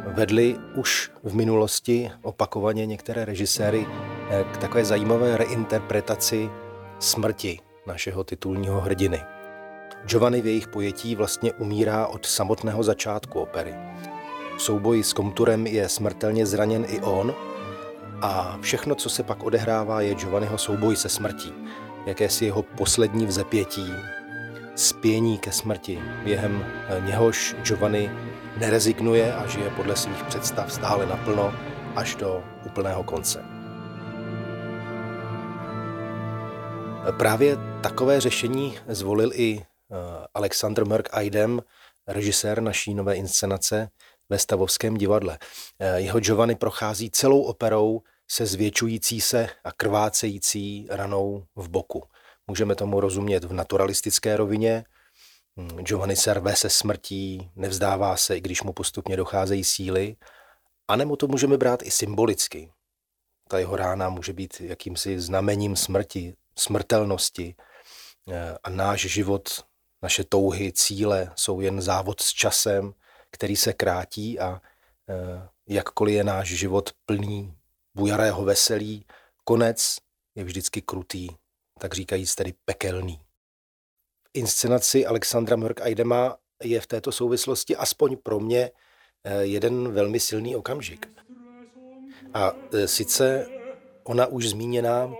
vedly 0.06 0.56
už 0.74 1.10
v 1.22 1.34
minulosti 1.34 2.10
opakovaně 2.22 2.86
některé 2.86 3.24
režiséry 3.24 3.86
eh, 4.30 4.44
k 4.52 4.56
takové 4.56 4.84
zajímavé 4.84 5.36
reinterpretaci 5.36 6.50
smrti 6.98 7.60
našeho 7.86 8.24
titulního 8.24 8.80
hrdiny. 8.80 9.20
Giovanni 10.06 10.42
v 10.42 10.46
jejich 10.46 10.68
pojetí 10.68 11.14
vlastně 11.14 11.52
umírá 11.52 12.06
od 12.06 12.26
samotného 12.26 12.82
začátku 12.82 13.40
opery. 13.40 13.74
V 14.56 14.62
souboji 14.62 15.04
s 15.04 15.12
Komturem 15.12 15.66
je 15.66 15.88
smrtelně 15.88 16.46
zraněn 16.46 16.86
i 16.88 17.00
on 17.00 17.34
a 18.22 18.58
všechno, 18.60 18.94
co 18.94 19.08
se 19.10 19.22
pak 19.22 19.42
odehrává, 19.42 20.00
je 20.00 20.14
Giovanniho 20.14 20.58
souboj 20.58 20.96
se 20.96 21.08
smrtí, 21.08 21.52
jakési 22.06 22.44
jeho 22.44 22.62
poslední 22.62 23.26
vzepětí, 23.26 23.92
spění 24.74 25.38
ke 25.38 25.52
smrti, 25.52 26.02
během 26.24 26.64
něhož 27.06 27.56
Giovanni 27.62 28.10
nerezignuje 28.56 29.34
a 29.34 29.46
žije 29.46 29.70
podle 29.70 29.96
svých 29.96 30.22
představ 30.24 30.72
stále 30.72 31.06
naplno 31.06 31.54
až 31.96 32.14
do 32.14 32.44
úplného 32.66 33.02
konce. 33.02 33.44
Právě 37.18 37.56
takové 37.82 38.20
řešení 38.20 38.78
zvolil 38.88 39.30
i 39.34 39.62
Eh, 39.92 40.26
Alexander 40.34 40.86
Merck 40.86 41.08
Aidem, 41.12 41.62
režisér 42.06 42.60
naší 42.62 42.94
nové 42.94 43.14
inscenace 43.14 43.88
ve 44.28 44.38
Stavovském 44.38 44.96
divadle. 44.96 45.38
Eh, 45.78 46.00
jeho 46.00 46.20
Giovanni 46.20 46.54
prochází 46.54 47.10
celou 47.10 47.42
operou 47.42 48.02
se 48.30 48.46
zvětšující 48.46 49.20
se 49.20 49.48
a 49.64 49.72
krvácející 49.72 50.86
ranou 50.90 51.44
v 51.56 51.68
boku. 51.68 52.02
Můžeme 52.46 52.74
tomu 52.74 53.00
rozumět 53.00 53.44
v 53.44 53.52
naturalistické 53.52 54.36
rovině. 54.36 54.84
Giovanni 55.82 56.16
se 56.16 56.34
rve 56.34 56.56
se 56.56 56.70
smrtí, 56.70 57.50
nevzdává 57.56 58.16
se, 58.16 58.36
i 58.36 58.40
když 58.40 58.62
mu 58.62 58.72
postupně 58.72 59.16
docházejí 59.16 59.64
síly. 59.64 60.16
A 60.88 60.96
nebo 60.96 61.16
to 61.16 61.26
můžeme 61.26 61.56
brát 61.56 61.82
i 61.82 61.90
symbolicky. 61.90 62.72
Ta 63.48 63.58
jeho 63.58 63.76
rána 63.76 64.08
může 64.08 64.32
být 64.32 64.60
jakýmsi 64.60 65.20
znamením 65.20 65.76
smrti, 65.76 66.34
smrtelnosti 66.58 67.54
eh, 68.28 68.58
a 68.64 68.70
náš 68.70 69.00
život 69.00 69.64
naše 70.02 70.24
touhy, 70.24 70.72
cíle 70.72 71.32
jsou 71.36 71.60
jen 71.60 71.82
závod 71.82 72.20
s 72.20 72.32
časem, 72.32 72.94
který 73.30 73.56
se 73.56 73.72
krátí 73.72 74.38
a 74.38 74.60
e, 75.08 75.48
jakkoliv 75.68 76.14
je 76.14 76.24
náš 76.24 76.48
život 76.48 76.90
plný 77.06 77.54
bujarého 77.94 78.44
veselí, 78.44 79.04
konec 79.44 79.96
je 80.34 80.44
vždycky 80.44 80.82
krutý, 80.82 81.28
tak 81.78 81.94
říkají 81.94 82.26
tedy 82.36 82.54
pekelný. 82.64 83.25
Inscenaci 84.36 85.06
Alexandra 85.06 85.56
Mörk 85.56 85.80
Aidema 85.80 86.36
je 86.64 86.80
v 86.80 86.86
této 86.86 87.12
souvislosti 87.12 87.76
aspoň 87.76 88.16
pro 88.16 88.40
mě 88.40 88.70
e, 89.24 89.42
jeden 89.42 89.92
velmi 89.92 90.20
silný 90.20 90.56
okamžik. 90.56 91.08
A 92.34 92.52
e, 92.72 92.88
sice 92.88 93.46
ona 94.04 94.26
už 94.26 94.48
zmíněná 94.48 95.12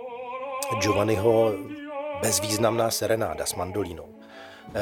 Giovanniho 0.81 1.53
bezvýznamná 2.21 2.91
serenáda 2.91 3.45
s 3.45 3.55
mandolínou. 3.55 4.17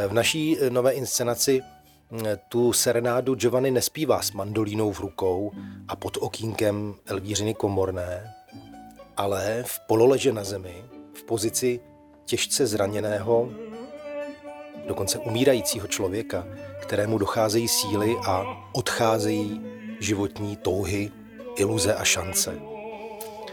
V 0.08 0.14
naší 0.14 0.58
eh, 0.60 0.70
nové 0.70 0.92
inscenaci 0.92 1.62
eh, 1.62 2.38
tu 2.50 2.74
serenádu 2.74 3.36
Giovanni 3.36 3.72
nespívá 3.72 4.22
s 4.22 4.32
mandolínou 4.32 4.92
v 4.92 5.00
rukou 5.00 5.52
a 5.88 5.96
pod 5.96 6.18
okýnkem 6.22 6.96
Elvířiny 7.06 7.54
Komorné, 7.54 8.34
ale 9.18 9.64
v 9.68 9.80
pololeže 9.88 10.34
na 10.34 10.44
zemi, 10.44 10.86
v 11.14 11.24
pozici 11.24 11.80
těžce 12.26 12.68
zraněného, 12.68 13.50
dokonce 14.88 15.20
umírajícího 15.20 15.88
člověka, 15.88 16.48
kterému 16.82 17.18
docházejí 17.18 17.68
síly 17.68 18.16
a 18.26 18.46
odcházejí 18.74 19.62
životní 20.00 20.56
touhy, 20.56 21.12
iluze 21.58 21.96
a 21.96 22.04
šance. 22.04 22.60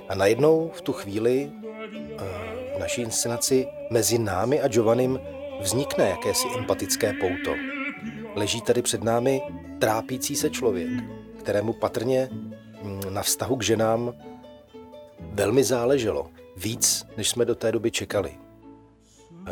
A 0.08 0.14
najednou 0.14 0.70
v 0.74 0.80
tu 0.80 0.92
chvíli 0.92 1.52
eh, 1.52 2.24
v 2.76 2.80
naší 2.80 3.02
inscenaci 3.02 3.66
mezi 3.90 4.18
námi 4.18 4.60
a 4.60 4.68
Giovannim 4.68 5.20
vznikne 5.60 6.08
jakési 6.08 6.48
empatické 6.58 7.12
pouto. 7.20 7.54
Leží 8.34 8.60
tady 8.60 8.82
před 8.82 9.04
námi 9.04 9.42
trápící 9.78 10.36
se 10.36 10.50
člověk, 10.50 10.88
kterému 11.38 11.72
patrně 11.72 12.28
mm, 12.32 13.00
na 13.08 13.22
vztahu 13.22 13.56
k 13.56 13.62
ženám 13.62 14.14
velmi 15.20 15.64
záleželo. 15.64 16.30
Víc, 16.56 17.06
než 17.16 17.28
jsme 17.28 17.44
do 17.44 17.54
té 17.54 17.72
doby 17.72 17.90
čekali. 17.90 18.41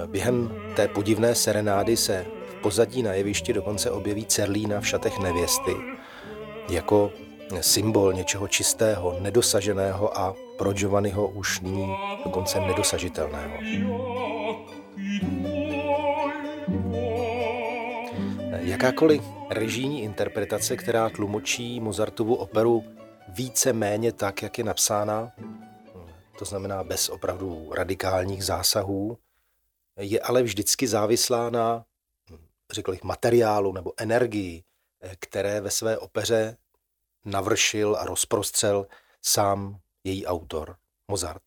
Během 0.07 0.51
té 0.77 0.89
podivné 0.89 1.35
serenády 1.35 1.97
se 1.97 2.27
v 2.51 2.55
pozadí 2.55 3.03
na 3.03 3.13
jevišti 3.13 3.53
dokonce 3.53 3.91
objeví 3.91 4.27
Cerlína 4.27 4.81
v 4.81 4.89
šatech 4.89 5.19
nevěsty, 5.19 5.77
jako 6.69 7.13
symbol 7.61 8.13
něčeho 8.13 8.49
čistého, 8.49 9.17
nedosaženého 9.21 10.19
a 10.19 10.35
pro 10.59 10.73
Giovanniho 10.73 11.29
už 11.29 11.61
nyní 11.61 11.95
dokonce 12.25 12.61
nedosažitelného. 12.61 13.55
Jakákoliv 18.61 19.23
režijní 19.51 20.03
interpretace, 20.03 20.77
která 20.77 21.09
tlumočí 21.09 21.81
Mozartovu 21.81 22.35
operu 22.35 22.85
více 23.29 23.73
méně 23.73 24.13
tak, 24.13 24.43
jak 24.43 24.59
je 24.59 24.65
napsána, 24.65 25.33
to 26.39 26.45
znamená 26.45 26.85
bez 26.85 27.09
opravdu 27.09 27.71
radikálních 27.75 28.45
zásahů, 28.45 29.19
je 29.97 30.21
ale 30.21 30.43
vždycky 30.43 30.89
závislá 30.89 31.51
na, 31.51 31.85
řekl 32.73 32.91
bych, 32.91 33.03
materiálu 33.03 33.73
nebo 33.73 33.93
energii, 33.97 34.65
které 35.19 35.61
ve 35.61 35.71
své 35.71 35.99
opeře 35.99 36.57
navršil 37.25 37.97
a 37.97 38.05
rozprostřel 38.05 38.87
sám 39.23 39.81
její 40.05 40.27
autor, 40.27 40.77
Mozart. 41.09 41.43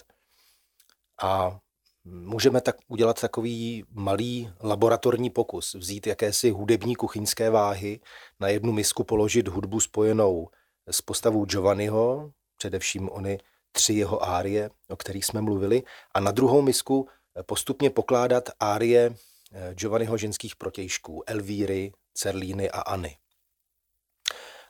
A 1.24 1.60
Můžeme 2.06 2.62
tak 2.62 2.76
udělat 2.88 3.22
takový 3.22 3.84
malý 3.92 4.54
laboratorní 4.64 5.30
pokus, 5.30 5.74
vzít 5.74 6.08
jakési 6.08 6.50
hudební 6.50 6.96
kuchyňské 6.96 7.50
váhy, 7.50 8.00
na 8.40 8.48
jednu 8.48 8.72
misku 8.72 9.04
položit 9.04 9.48
hudbu 9.48 9.80
spojenou 9.80 10.50
s 10.88 11.02
postavou 11.02 11.46
Giovanniho, 11.46 12.32
především 12.58 13.10
ony 13.10 13.38
tři 13.72 13.94
jeho 13.94 14.24
árie, 14.24 14.70
o 14.90 14.96
kterých 14.96 15.26
jsme 15.26 15.42
mluvili, 15.42 15.84
a 16.14 16.20
na 16.20 16.32
druhou 16.32 16.62
misku 16.62 17.08
postupně 17.42 17.90
pokládat 17.90 18.50
árie 18.60 19.16
eh, 19.52 19.74
Giovanniho 19.74 20.18
ženských 20.18 20.56
protějšků, 20.56 21.24
Elvíry, 21.28 21.92
Cerlíny 22.14 22.72
a 22.72 22.82
Anny. 22.82 23.18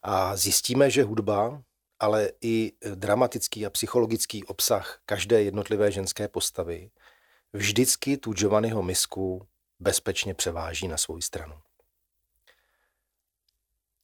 A 0.04 0.36
zjistíme, 0.36 0.90
že 0.90 1.04
hudba, 1.04 1.64
ale 2.00 2.30
i 2.42 2.72
dramatický 2.96 3.66
a 3.66 3.70
psychologický 3.70 4.44
obsah 4.44 5.00
každé 5.06 5.44
jednotlivé 5.44 5.92
ženské 5.92 6.28
postavy 6.28 6.92
vždycky 7.54 8.18
tu 8.18 8.34
Giovanniho 8.34 8.84
misku 8.84 9.48
bezpečně 9.80 10.34
převáží 10.34 10.88
na 10.88 10.98
svou 10.98 11.22
stranu. 11.22 11.56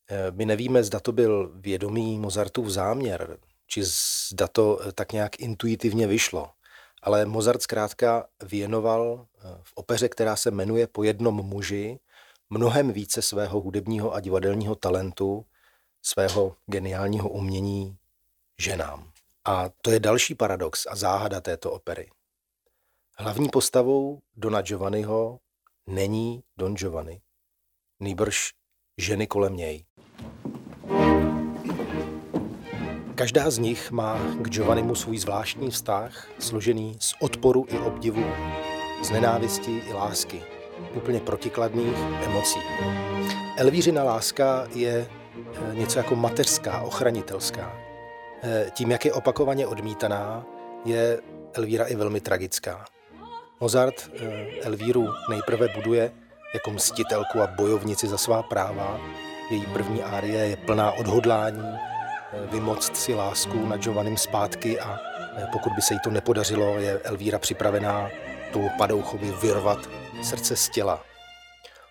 Eh, 0.10 0.32
my 0.32 0.46
nevíme, 0.46 0.84
zda 0.84 1.00
to 1.00 1.12
byl 1.12 1.52
vědomý 1.56 2.20
Mozartův 2.20 2.68
záměr, 2.68 3.38
či 3.68 3.84
zda 4.32 4.48
to 4.48 4.80
eh, 4.82 4.92
tak 4.92 5.12
nějak 5.12 5.40
intuitivně 5.40 6.08
vyšlo. 6.08 6.52
Ale 7.02 7.26
Mozart 7.26 7.62
zkrátka 7.62 8.28
věnoval 8.44 9.26
eh, 9.26 9.58
v 9.64 9.72
opeře, 9.76 10.10
která 10.10 10.36
se 10.36 10.52
jmenuje 10.52 10.88
Po 10.88 11.04
jednom 11.04 11.36
muži, 11.36 12.00
mnohem 12.50 12.92
více 12.92 13.22
svého 13.22 13.62
hudebního 13.62 14.14
a 14.14 14.20
divadelního 14.20 14.76
talentu, 14.76 15.46
svého 16.02 16.56
geniálního 16.66 17.30
umění 17.30 17.98
ženám. 18.62 19.12
A 19.46 19.70
to 19.82 19.92
je 19.92 20.00
další 20.00 20.36
paradox 20.36 20.86
a 20.90 20.96
záhada 20.96 21.42
této 21.42 21.72
opery. 21.72 22.10
Hlavní 23.18 23.50
postavou 23.50 24.22
Dona 24.36 24.62
Giovanniho 24.62 25.40
není 25.88 26.44
Don 26.58 26.76
Giovanni, 26.76 27.22
nýbrž 28.00 28.54
ženy 28.98 29.28
kolem 29.28 29.56
něj. 29.56 29.86
Každá 33.20 33.50
z 33.52 33.58
nich 33.58 33.92
má 33.92 34.20
k 34.42 34.50
Giovannimu 34.50 34.96
svůj 34.96 35.18
zvláštní 35.18 35.72
vztah, 35.72 36.28
složený 36.40 36.98
z 37.00 37.14
odporu 37.20 37.66
i 37.70 37.80
obdivu, 37.80 38.24
z 39.04 39.10
nenávisti 39.10 39.82
i 39.90 39.94
lásky, 39.94 40.42
úplně 40.96 41.20
protikladných 41.20 41.98
emocí. 42.26 42.60
Elvířina 43.58 44.04
láska 44.04 44.68
je 44.76 45.08
eh, 45.36 45.76
něco 45.76 46.00
jako 46.00 46.16
mateřská, 46.16 46.82
ochranitelská. 46.82 47.74
Eh, 48.44 48.72
tím, 48.74 48.92
jak 48.92 49.06
je 49.06 49.14
opakovaně 49.14 49.68
odmítaná, 49.68 50.46
je 50.86 51.20
Elvíra 51.54 51.86
i 51.86 51.96
velmi 51.96 52.22
tragická. 52.22 52.86
Mozart 53.60 54.10
eh, 54.14 54.46
Elvíru 54.62 55.08
nejprve 55.30 55.68
buduje 55.76 56.12
jako 56.54 56.72
mstitelku 56.72 57.42
a 57.42 57.48
bojovnici 57.48 58.08
za 58.08 58.18
svá 58.18 58.44
práva. 58.44 59.00
Její 59.52 59.66
první 59.66 60.04
árie 60.04 60.40
je 60.40 60.58
plná 60.58 60.92
odhodlání 60.92 61.89
vymoct 62.52 62.98
si 62.98 63.14
lásku 63.14 63.66
na 63.66 63.78
Giovannim 63.78 64.18
zpátky 64.18 64.80
a 64.80 65.00
eh, 65.38 65.48
pokud 65.52 65.74
by 65.74 65.82
se 65.82 65.94
jí 65.94 66.00
to 66.04 66.10
nepodařilo, 66.10 66.80
je 66.80 67.00
Elvíra 67.00 67.40
připravená 67.40 68.10
tu 68.54 68.70
padouchovi 68.78 69.32
vyrvat 69.42 69.80
srdce 70.24 70.56
z 70.56 70.70
těla. 70.70 71.04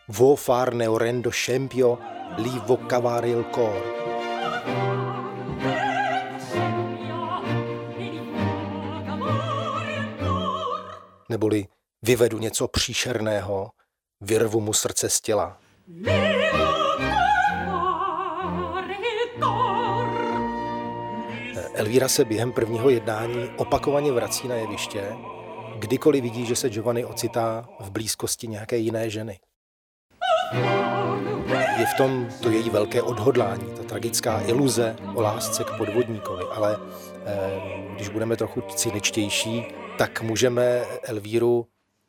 Vo 0.08 0.36
far 0.36 0.74
neorendo 0.74 1.32
scempio 1.32 1.98
li 2.36 2.50
vocavare 2.50 3.28
il 3.28 3.44
cor. 3.54 3.82
Neboli 11.28 11.66
vyvedu 12.02 12.38
něco 12.38 12.68
příšerného, 12.68 13.70
vyrvu 14.20 14.60
mu 14.60 14.72
srdce 14.72 15.08
z 15.10 15.20
těla. 15.20 15.58
Elvíra 21.78 22.08
se 22.08 22.24
během 22.24 22.52
prvního 22.52 22.90
jednání 22.90 23.50
opakovaně 23.56 24.12
vrací 24.12 24.48
na 24.48 24.54
jeviště, 24.54 25.16
kdykoliv 25.78 26.22
vidí, 26.22 26.46
že 26.46 26.56
se 26.56 26.70
Giovanni 26.70 27.04
ocitá 27.04 27.68
v 27.80 27.90
blízkosti 27.90 28.48
nějaké 28.48 28.76
jiné 28.76 29.10
ženy. 29.10 29.38
Je 31.78 31.86
v 31.86 31.96
tom 31.96 32.28
to 32.42 32.50
její 32.50 32.70
velké 32.70 33.02
odhodlání, 33.02 33.64
ta 33.76 33.82
tragická 33.82 34.40
iluze 34.40 34.96
o 35.14 35.22
lásce 35.22 35.64
k 35.64 35.76
podvodníkovi, 35.76 36.44
ale 36.54 36.76
eh, 37.26 37.60
když 37.94 38.08
budeme 38.08 38.36
trochu 38.36 38.60
cyničtější, 38.60 39.64
tak 39.98 40.22
můžeme 40.22 40.84
Elvíru 41.02 41.66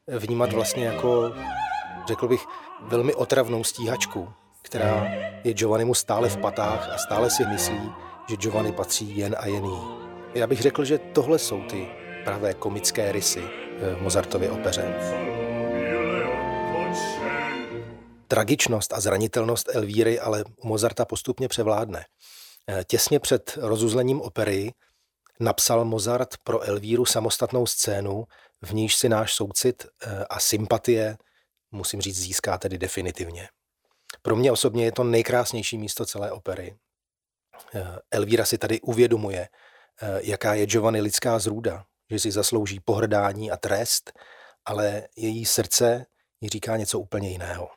vnímat 0.07 0.53
vlastně 0.53 0.85
jako, 0.85 1.31
řekl 2.07 2.27
bych, 2.27 2.45
velmi 2.81 3.13
otravnou 3.13 3.63
stíhačku, 3.63 4.29
která 4.61 5.07
je 5.43 5.53
Giovannimu 5.53 5.93
stále 5.93 6.29
v 6.29 6.37
patách 6.37 6.89
a 6.93 6.97
stále 6.97 7.29
si 7.29 7.45
myslí, 7.45 7.91
že 8.29 8.37
Giovanni 8.37 8.71
patří 8.71 9.17
jen 9.17 9.35
a 9.39 9.47
jen 9.47 9.65
jí. 9.65 9.79
Já 10.33 10.47
bych 10.47 10.61
řekl, 10.61 10.85
že 10.85 10.97
tohle 10.97 11.39
jsou 11.39 11.63
ty 11.63 11.87
pravé 12.23 12.53
komické 12.53 13.11
rysy 13.11 13.43
v 13.79 14.01
Mozartově 14.01 14.51
opeře. 14.51 14.95
Tragičnost 18.27 18.93
a 18.93 18.99
zranitelnost 18.99 19.75
Elvíry 19.75 20.19
ale 20.19 20.43
u 20.57 20.67
Mozarta 20.67 21.05
postupně 21.05 21.47
převládne. 21.47 22.05
Těsně 22.87 23.19
před 23.19 23.57
rozuzlením 23.61 24.21
opery 24.21 24.73
napsal 25.39 25.85
Mozart 25.85 26.29
pro 26.43 26.61
Elvíru 26.61 27.05
samostatnou 27.05 27.65
scénu, 27.65 28.23
v 28.61 28.73
níž 28.73 28.95
si 28.95 29.09
náš 29.09 29.33
soucit 29.33 29.85
eh, 29.85 30.25
a 30.29 30.39
sympatie, 30.39 31.17
musím 31.71 32.01
říct, 32.01 32.17
získá 32.17 32.57
tedy 32.57 32.77
definitivně. 32.77 33.47
Pro 34.21 34.35
mě 34.35 34.51
osobně 34.51 34.85
je 34.85 34.91
to 34.91 35.03
nejkrásnější 35.03 35.77
místo 35.77 36.05
celé 36.05 36.31
opery. 36.31 36.75
Eh, 37.75 37.99
Elvíra 38.11 38.45
si 38.45 38.57
tady 38.57 38.81
uvědomuje, 38.81 39.47
eh, 40.01 40.19
jaká 40.23 40.53
je 40.53 40.65
Giovanni 40.65 41.01
lidská 41.01 41.39
zrůda, 41.39 41.83
že 42.11 42.19
si 42.19 42.31
zaslouží 42.31 42.79
pohrdání 42.79 43.51
a 43.51 43.57
trest, 43.57 44.11
ale 44.65 45.07
její 45.17 45.45
srdce 45.45 46.05
jí 46.41 46.49
říká 46.49 46.77
něco 46.77 46.99
úplně 46.99 47.29
jiného. 47.29 47.69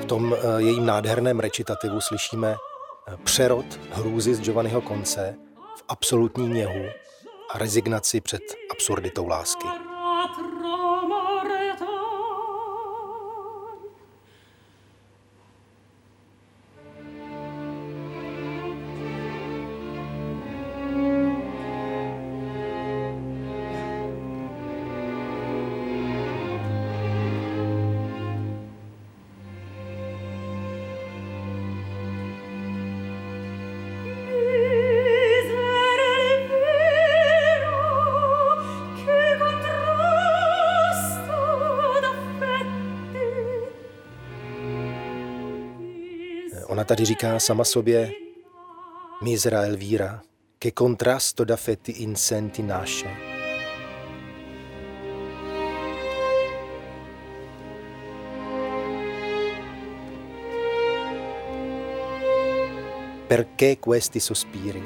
V 0.00 0.04
tom 0.08 0.36
jejím 0.58 0.86
nádherném 0.86 1.40
recitativu 1.40 2.00
slyšíme 2.00 2.56
přerod 3.24 3.66
hrůzy 3.90 4.34
z 4.34 4.40
Giovanniho 4.40 4.80
konce 4.80 5.34
v 5.78 5.82
absolutní 5.88 6.48
něhu 6.48 6.84
a 7.54 7.58
rezignaci 7.58 8.20
před 8.20 8.42
absurditou 8.70 9.26
lásky. 9.26 9.68
Tady 46.88 47.04
říká 47.04 47.38
sama 47.38 47.64
sobě 47.64 48.12
Misra 49.22 49.62
Elvira, 49.62 50.22
che 50.58 50.72
contrasto 50.78 51.44
d'affetti 51.44 51.92
insenti 51.92 52.62
nasce. 52.62 53.06
Perché 63.26 63.76
questi 63.76 64.20
sospiri 64.20 64.82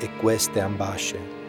e 0.00 0.08
queste 0.20 0.60
ambasce? 0.60 1.41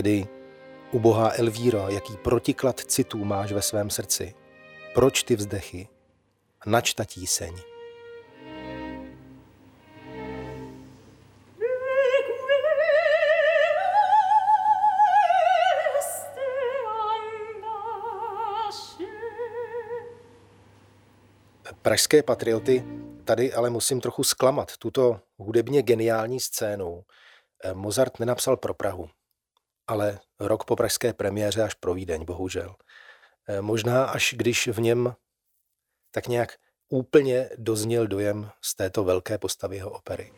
Tedy, 0.00 0.26
ubohá 0.92 1.32
Elvíro, 1.38 1.88
jaký 1.88 2.16
protiklad 2.16 2.80
citů 2.80 3.24
máš 3.24 3.52
ve 3.52 3.62
svém 3.62 3.90
srdci? 3.90 4.34
Proč 4.94 5.22
ty 5.22 5.36
vzdechy? 5.36 5.88
Nač 6.66 6.94
ta 6.94 7.04
tíseň? 7.04 7.56
Pražské 21.82 22.22
patrioty 22.22 22.84
tady 23.24 23.52
ale 23.52 23.70
musím 23.70 24.00
trochu 24.00 24.24
zklamat. 24.24 24.76
Tuto 24.76 25.20
hudebně 25.38 25.82
geniální 25.82 26.40
scénu 26.40 27.02
Mozart 27.74 28.18
nenapsal 28.20 28.56
pro 28.56 28.74
Prahu 28.74 29.08
ale 29.90 30.18
rok 30.40 30.64
po 30.64 30.76
pražské 30.76 31.12
premiéře 31.12 31.62
až 31.62 31.74
pro 31.74 31.94
Vídeň, 31.94 32.24
bohužel. 32.24 32.74
Eh, 33.48 33.60
možná 33.60 34.04
až 34.04 34.34
když 34.36 34.68
v 34.68 34.80
něm 34.80 35.14
tak 36.10 36.28
nějak 36.28 36.54
úplně 36.88 37.50
dozněl 37.58 38.06
dojem 38.06 38.50
z 38.62 38.74
této 38.74 39.04
velké 39.04 39.38
postavy 39.38 39.76
jeho 39.76 39.90
opery. 39.90 40.32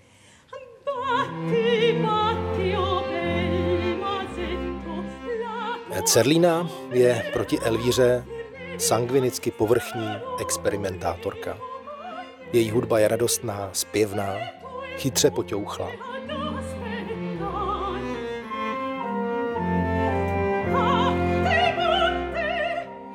Eh, 5.93 6.03
Cerlína 6.07 6.71
je 6.91 7.31
proti 7.33 7.59
Elvíře 7.59 8.25
sangvinicky 8.79 9.51
povrchní 9.51 10.09
experimentátorka. 10.41 11.59
Její 12.53 12.71
hudba 12.71 12.99
je 12.99 13.09
radostná, 13.09 13.71
zpěvná, 13.73 14.37
chytře 14.97 15.31
poťouchla. 15.31 16.12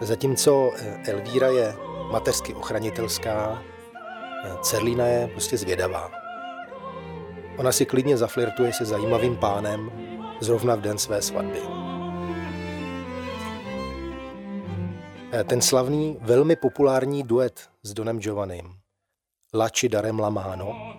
Zatímco 0.02 0.72
eh, 0.78 1.12
Elvíra 1.12 1.48
je 1.48 1.76
mateřsky 2.12 2.54
ochranitelská, 2.54 3.64
eh, 4.46 4.52
Cerlína 4.62 5.06
je 5.06 5.28
prostě 5.28 5.58
zvědavá. 5.58 6.12
Ona 7.58 7.72
si 7.72 7.86
klidně 7.86 8.18
zaflirtuje 8.18 8.74
se 8.74 8.86
zajímavým 8.86 9.38
pánem 9.38 9.92
zrovna 10.40 10.76
v 10.76 10.82
den 10.82 10.98
své 10.98 11.22
svatby. 11.22 11.60
Eh, 15.32 15.44
ten 15.44 15.62
slavný, 15.62 16.18
velmi 16.22 16.56
populární 16.56 17.24
duet 17.24 17.70
s 17.84 17.94
Donem 17.94 18.20
Giovannim, 18.20 18.74
La 19.54 19.70
či 19.70 19.90
darem 19.90 20.20
Lamano, 20.20 20.98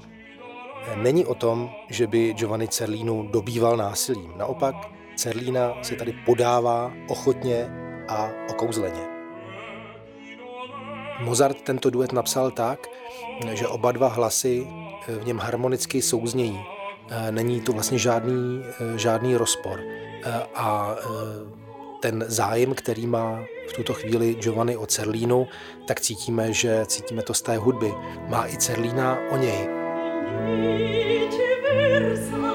není 0.94 1.26
o 1.26 1.34
tom, 1.34 1.70
že 1.90 2.06
by 2.06 2.32
Giovanni 2.32 2.68
Cerlínu 2.68 3.28
dobýval 3.32 3.76
násilím. 3.76 4.32
Naopak, 4.36 4.74
Cerlína 5.16 5.74
se 5.82 5.94
tady 5.96 6.12
podává 6.26 6.92
ochotně 7.08 7.87
a 8.08 8.30
okouzleně. 8.50 9.00
Mozart 11.20 11.62
tento 11.62 11.90
duet 11.90 12.12
napsal 12.12 12.50
tak, 12.50 12.86
že 13.52 13.68
oba 13.68 13.92
dva 13.92 14.08
hlasy 14.08 14.68
v 15.08 15.26
něm 15.26 15.38
harmonicky 15.38 16.02
souznějí. 16.02 16.60
Není 17.30 17.60
tu 17.60 17.72
vlastně 17.72 17.98
žádný, 17.98 18.62
žádný 18.96 19.36
rozpor. 19.36 19.80
A 20.54 20.94
ten 22.00 22.24
zájem, 22.28 22.74
který 22.74 23.06
má 23.06 23.40
v 23.68 23.72
tuto 23.72 23.94
chvíli 23.94 24.34
Giovanni 24.34 24.76
o 24.76 24.86
Cerlínu, 24.86 25.46
tak 25.86 26.00
cítíme, 26.00 26.52
že 26.52 26.86
cítíme 26.86 27.22
to 27.22 27.34
z 27.34 27.42
té 27.42 27.56
hudby. 27.56 27.94
Má 28.28 28.48
i 28.48 28.56
Cerlína 28.56 29.18
o 29.30 29.36
něj. 29.36 29.68
Vice 31.18 32.47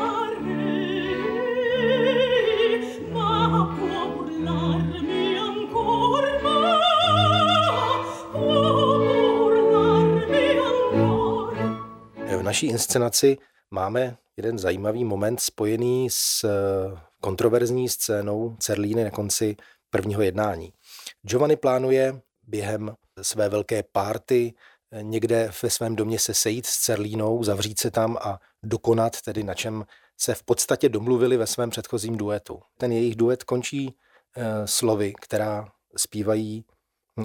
naší 12.53 12.67
inscenaci 12.67 13.37
máme 13.71 14.17
jeden 14.37 14.59
zajímavý 14.59 15.05
moment 15.05 15.39
spojený 15.39 16.07
s 16.11 16.43
eh, 16.43 16.99
kontroverzní 17.21 17.89
scénou 17.89 18.55
Cerlíny 18.59 19.03
na 19.03 19.11
konci 19.11 19.55
prvního 19.89 20.21
jednání. 20.21 20.73
Giovanni 21.21 21.55
plánuje 21.55 22.21
během 22.47 22.95
své 23.21 23.49
velké 23.49 23.83
párty 23.83 24.53
eh, 24.91 25.03
někde 25.03 25.51
ve 25.63 25.69
svém 25.69 25.95
domě 25.95 26.19
se 26.19 26.33
sejít 26.33 26.65
s 26.65 26.77
Cerlínou, 26.77 27.43
zavřít 27.43 27.79
se 27.79 27.91
tam 27.91 28.17
a 28.21 28.39
dokonat 28.63 29.21
tedy 29.21 29.43
na 29.43 29.53
čem 29.53 29.85
se 30.17 30.35
v 30.35 30.43
podstatě 30.43 30.89
domluvili 30.89 31.37
ve 31.37 31.47
svém 31.47 31.69
předchozím 31.69 32.17
duetu. 32.17 32.59
Ten 32.77 32.91
jejich 32.91 33.15
duet 33.15 33.43
končí 33.43 33.87
e, 33.87 34.67
slovy, 34.67 35.13
která 35.21 35.71
zpívají 35.97 36.65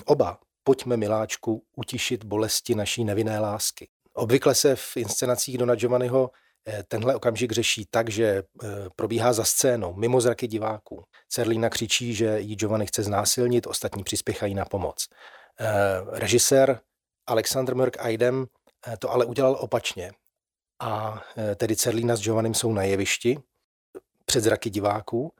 oba. 0.05 0.39
Pojďme, 0.65 0.97
miláčku, 0.97 1.63
utišit 1.77 2.25
bolesti 2.25 2.75
naší 2.75 3.05
nevinné 3.05 3.39
lásky. 3.39 3.89
Obvykle 4.19 4.55
se 4.55 4.77
v 4.77 4.97
inscenacích 4.97 5.59
Dona 5.59 5.75
Giovanniho 5.75 6.31
Eh, 6.69 6.83
tenhle 6.89 7.15
okamžik 7.15 7.53
řeší 7.53 7.87
tak, 7.91 8.11
že 8.11 8.25
eh, 8.25 8.67
probíhá 8.97 9.33
za 9.33 9.45
scénou, 9.45 9.95
mimo 9.95 10.21
zraky 10.21 10.47
diváků. 10.47 11.05
Cerlína 11.29 11.71
křičí, 11.71 12.15
že 12.15 12.41
jí 12.41 12.57
Giovanni 12.57 12.87
chce 12.87 13.03
znásilnit, 13.03 13.67
ostatní 13.67 14.05
přispěchají 14.05 14.55
na 14.55 14.65
pomoc. 14.65 15.09
Eh, 15.61 15.67
režisér 16.07 16.81
Alexander 17.27 17.75
Mörk 17.75 17.97
Aidem 17.99 18.47
to 18.99 19.11
ale 19.11 19.25
udělal 19.25 19.57
opačně. 19.61 20.13
A 20.81 21.23
tedy 21.57 21.77
Cerlína 21.77 22.17
s 22.17 22.21
Giovannim 22.21 22.55
jsou 22.55 22.73
na 22.73 22.83
jevišti 22.83 23.39
před 24.25 24.41
zraky 24.41 24.71
diváků, 24.71 25.33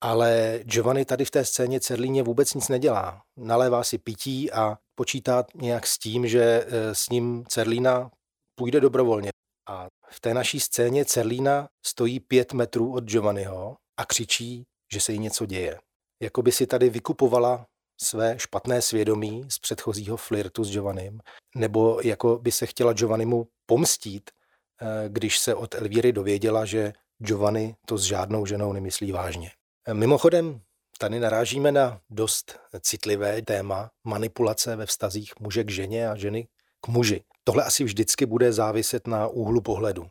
ale 0.00 0.60
Giovanni 0.64 1.04
tady 1.04 1.24
v 1.24 1.30
té 1.30 1.44
scéně 1.44 1.80
Cerlíně 1.80 2.22
vůbec 2.22 2.54
nic 2.54 2.68
nedělá. 2.68 3.22
Nalévá 3.36 3.84
si 3.84 3.98
pití 3.98 4.52
a 4.52 4.78
počítá 4.94 5.44
nějak 5.54 5.86
s 5.86 5.98
tím, 5.98 6.28
že 6.28 6.66
s 6.92 7.08
ním 7.08 7.44
Cerlína 7.48 8.10
půjde 8.54 8.80
dobrovolně. 8.80 9.30
A 9.68 9.86
v 10.10 10.20
té 10.20 10.34
naší 10.34 10.60
scéně 10.60 11.04
Cerlína 11.04 11.68
stojí 11.86 12.20
pět 12.20 12.52
metrů 12.52 12.94
od 12.94 13.04
Giovanniho 13.04 13.76
a 13.96 14.06
křičí, 14.06 14.64
že 14.92 15.00
se 15.00 15.12
jí 15.12 15.18
něco 15.18 15.46
děje. 15.46 15.78
Jako 16.22 16.42
by 16.42 16.52
si 16.52 16.66
tady 16.66 16.90
vykupovala 16.90 17.66
své 18.00 18.38
špatné 18.38 18.82
svědomí 18.82 19.44
z 19.48 19.58
předchozího 19.58 20.16
flirtu 20.16 20.64
s 20.64 20.70
Giovannim, 20.70 21.20
nebo 21.56 22.00
jako 22.04 22.38
by 22.38 22.52
se 22.52 22.66
chtěla 22.66 22.92
Giovannimu 22.92 23.48
pomstít, 23.66 24.30
eh, 24.82 25.08
když 25.08 25.38
se 25.38 25.54
od 25.54 25.74
Elvíry 25.74 26.12
dověděla, 26.12 26.64
že 26.64 26.92
Giovanni 27.18 27.74
to 27.86 27.98
s 27.98 28.02
žádnou 28.02 28.46
ženou 28.46 28.72
nemyslí 28.72 29.12
vážně. 29.12 29.50
Mimochodem, 29.92 30.60
tady 30.98 31.20
narážíme 31.20 31.72
na 31.72 32.00
dost 32.10 32.58
citlivé 32.80 33.42
téma 33.42 33.90
manipulace 34.04 34.76
ve 34.76 34.86
vztazích 34.86 35.32
muže 35.40 35.64
k 35.64 35.70
ženě 35.70 36.08
a 36.08 36.16
ženy 36.16 36.48
k 36.80 36.88
muži. 36.88 37.24
Tohle 37.44 37.64
asi 37.64 37.84
vždycky 37.84 38.26
bude 38.26 38.52
záviset 38.52 39.06
na 39.06 39.26
úhlu 39.26 39.60
pohledu. 39.60 40.10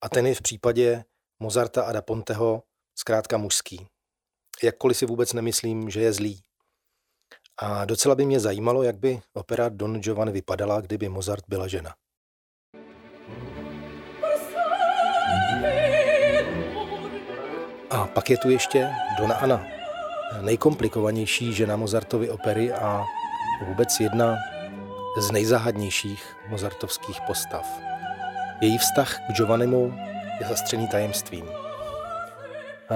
A 0.00 0.08
ten 0.08 0.26
je 0.26 0.34
v 0.34 0.42
případě 0.42 1.04
Mozarta 1.40 1.82
a 1.82 1.92
da 1.92 2.02
Ponteho 2.02 2.62
zkrátka 2.98 3.36
mužský. 3.36 3.86
Jakkoliv 4.62 4.96
si 4.96 5.06
vůbec 5.06 5.32
nemyslím, 5.32 5.90
že 5.90 6.00
je 6.00 6.12
zlý. 6.12 6.42
A 7.62 7.84
docela 7.84 8.14
by 8.14 8.24
mě 8.24 8.40
zajímalo, 8.40 8.82
jak 8.82 8.98
by 8.98 9.20
opera 9.32 9.68
Don 9.68 10.00
Giovanni 10.00 10.32
vypadala, 10.32 10.80
kdyby 10.80 11.08
Mozart 11.08 11.44
byla 11.48 11.68
žena. 11.68 11.94
A 17.90 18.06
pak 18.06 18.30
je 18.30 18.36
tu 18.36 18.50
ještě 18.50 18.90
Dona 19.18 19.34
Anna, 19.34 19.66
nejkomplikovanější 20.40 21.52
žena 21.52 21.76
Mozartovy 21.76 22.30
opery 22.30 22.72
a 22.72 23.04
vůbec 23.66 24.00
jedna 24.00 24.36
z 25.18 25.30
nejzáhadnějších 25.30 26.36
mozartovských 26.48 27.20
postav. 27.20 27.80
Její 28.60 28.78
vztah 28.78 29.18
k 29.18 29.32
Giovannimu 29.32 29.94
je 30.40 30.46
zastřený 30.46 30.88
tajemstvím. 30.88 31.44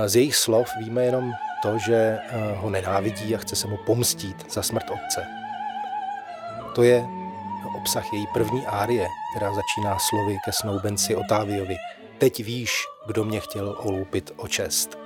Z 0.06 0.16
jejich 0.16 0.36
slov 0.36 0.68
víme 0.78 1.04
jenom 1.04 1.32
to, 1.62 1.78
že 1.78 1.94
eh, 1.94 2.54
ho 2.56 2.70
nenávidí 2.70 3.34
a 3.34 3.38
chce 3.38 3.56
se 3.56 3.68
mu 3.68 3.76
pomstít 3.76 4.52
za 4.52 4.62
smrt 4.62 4.90
otce. 4.90 5.26
To 6.74 6.82
je 6.82 7.04
obsah 7.76 8.12
její 8.12 8.26
první 8.34 8.66
árie, 8.66 9.08
která 9.32 9.54
začíná 9.54 9.98
slovy 9.98 10.38
ke 10.44 10.52
snoubenci 10.52 11.14
Otáviovi. 11.14 11.76
Teď 12.18 12.44
víš, 12.44 12.72
kdo 13.06 13.24
mě 13.24 13.40
chtěl 13.40 13.76
oloupit 13.78 14.30
o 14.36 14.48
čest. 14.48 14.98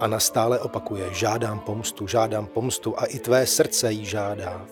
A 0.00 0.06
nastále 0.06 0.60
opakuje, 0.60 1.14
žádám 1.14 1.60
pomstu, 1.60 2.06
žádám 2.06 2.46
pomstu 2.46 3.00
a 3.00 3.04
i 3.04 3.18
tvé 3.18 3.46
srdce 3.46 3.92
jí 3.92 4.04
žádá 4.04 4.66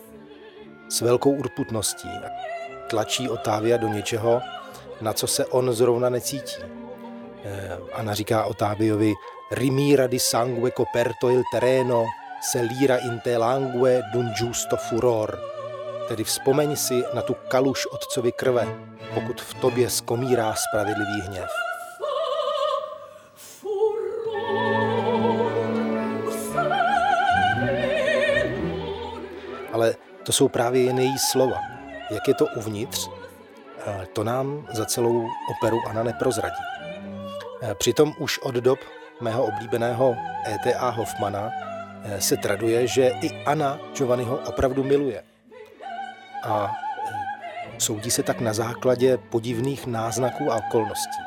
s 0.88 1.00
velkou 1.00 1.30
urputností. 1.30 2.08
Tlačí 2.90 3.28
Otávia 3.28 3.76
do 3.76 3.88
něčeho, 3.88 4.40
na 5.00 5.12
co 5.12 5.26
se 5.26 5.46
on 5.46 5.72
zrovna 5.72 6.08
necítí. 6.08 6.62
Eh, 7.44 7.78
Anna 7.92 8.14
říká 8.14 8.44
Otáviovi, 8.44 9.12
rimira 9.50 10.06
di 10.06 10.18
sangue 10.18 10.70
coperto 10.76 11.30
il 11.30 11.42
terreno, 11.52 12.06
se 12.40 12.60
lira 12.60 12.96
in 12.96 13.20
te 13.20 13.38
langue 13.38 14.02
d'un 14.12 14.32
giusto 14.38 14.76
furor. 14.76 15.38
Tedy 16.08 16.24
vzpomeň 16.24 16.76
si 16.76 17.04
na 17.14 17.22
tu 17.22 17.34
kaluš 17.48 17.86
otcovi 17.86 18.32
krve, 18.32 18.66
pokud 19.14 19.40
v 19.40 19.54
tobě 19.54 19.90
skomírá 19.90 20.54
spravedlivý 20.54 21.20
hněv. 21.20 21.69
To 30.30 30.34
jsou 30.34 30.48
právě 30.48 30.82
jen 30.82 30.98
její 30.98 31.18
slova. 31.18 31.58
Jak 32.10 32.28
je 32.28 32.34
to 32.34 32.46
uvnitř, 32.56 33.10
eh, 33.86 34.06
to 34.12 34.24
nám 34.24 34.66
za 34.72 34.84
celou 34.84 35.28
operu 35.50 35.78
Anna 35.88 36.02
neprozradí. 36.02 36.62
Eh, 37.62 37.74
přitom 37.74 38.12
už 38.18 38.38
od 38.38 38.54
dob 38.54 38.78
mého 39.20 39.44
oblíbeného 39.44 40.16
E.T.A. 40.46 40.90
Hoffmana 40.90 41.50
eh, 42.04 42.20
se 42.20 42.36
traduje, 42.36 42.86
že 42.86 43.12
i 43.22 43.44
Anna 43.44 43.78
Giovanniho 43.96 44.38
opravdu 44.46 44.84
miluje. 44.84 45.22
A 46.44 46.76
soudí 47.78 48.10
se 48.10 48.22
tak 48.22 48.40
na 48.40 48.52
základě 48.52 49.18
podivných 49.18 49.86
náznaků 49.86 50.52
a 50.52 50.56
okolností. 50.56 51.22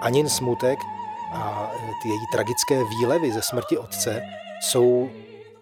Anin 0.00 0.28
smutek 0.28 0.78
a 1.32 1.70
ty 2.02 2.08
její 2.08 2.26
tragické 2.32 2.84
výlevy 2.84 3.32
ze 3.32 3.42
smrti 3.42 3.78
otce 3.78 4.22
jsou 4.60 5.10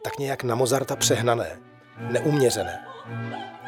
tak 0.03 0.18
nějak 0.18 0.43
na 0.43 0.55
Mozarta 0.55 0.97
přehnané 0.97 1.64
neuměřené. 1.99 2.84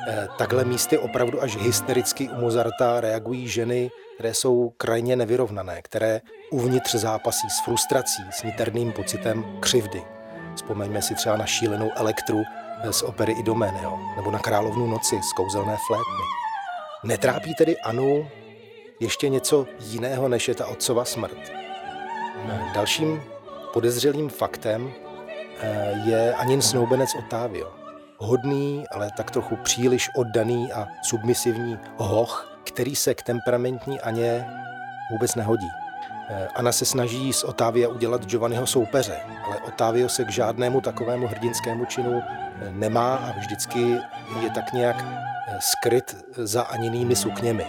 Eh, 0.09 0.29
takhle 0.39 0.65
místy 0.65 0.99
opravdu 0.99 1.43
až 1.43 1.57
hystericky 1.57 2.29
u 2.29 2.41
Mozarta 2.41 3.01
reagují 3.01 3.49
ženy, 3.49 3.91
které 4.15 4.35
jsou 4.35 4.73
krajně 4.77 5.17
nevyrovnané, 5.17 5.83
které 5.83 6.21
uvnitř 6.51 6.95
zápasí 6.95 7.51
s 7.51 7.65
frustrací, 7.65 8.23
s 8.31 8.43
niterným 8.43 8.93
pocitem 8.93 9.45
křivdy. 9.61 10.03
Vzpomeňme 10.55 11.03
si 11.03 11.15
třeba 11.15 11.37
na 11.37 11.47
šílenou 11.47 11.91
elektru 11.97 12.43
eh, 12.83 12.93
z 12.93 13.03
opery 13.03 13.33
Idomeneo, 13.33 13.99
nebo 14.17 14.31
na 14.31 14.39
Královnu 14.39 14.87
noci 14.87 15.17
z 15.23 15.33
kouzelné 15.33 15.77
flétny. 15.87 16.25
Netrápí 17.05 17.55
tedy 17.55 17.77
Anu 17.79 18.29
ještě 19.01 19.29
něco 19.29 19.67
jiného, 19.79 20.29
než 20.29 20.49
je 20.49 20.55
ta 20.55 20.67
otcova 20.67 21.05
smrt. 21.05 21.39
Eh, 22.49 22.61
dalším 22.75 23.23
podezřelým 23.73 24.29
faktem 24.29 24.93
je 26.05 26.35
Anin 26.35 26.63
snoubenec 26.63 27.15
Otávio 27.19 27.76
hodný, 28.19 28.85
ale 28.91 29.11
tak 29.17 29.31
trochu 29.31 29.57
příliš 29.57 30.11
oddaný 30.17 30.73
a 30.73 30.89
submisivní 31.03 31.79
hoch, 31.97 32.61
který 32.65 32.97
se 32.97 33.15
k 33.15 33.23
temperamentní 33.23 34.01
Aně 34.01 34.47
vůbec 35.11 35.35
nehodí. 35.35 35.69
Eh, 36.29 36.49
Ana 36.55 36.73
se 36.73 36.85
snaží 36.85 37.33
z 37.33 37.45
Otávia 37.45 37.89
udělat 37.89 38.27
Giovanniho 38.27 38.67
soupeře, 38.67 39.21
ale 39.45 39.59
Otávio 39.59 40.09
se 40.09 40.25
k 40.25 40.31
žádnému 40.31 40.81
takovému 40.81 41.27
hrdinskému 41.27 41.85
činu 41.85 42.23
eh, 42.23 42.71
nemá 42.71 43.17
a 43.17 43.39
vždycky 43.39 43.81
je 44.43 44.51
tak 44.55 44.73
nějak 44.73 44.97
eh, 45.05 45.59
skryt 45.61 46.17
za 46.37 46.63
aninými 46.63 47.17
sukněmi. 47.17 47.67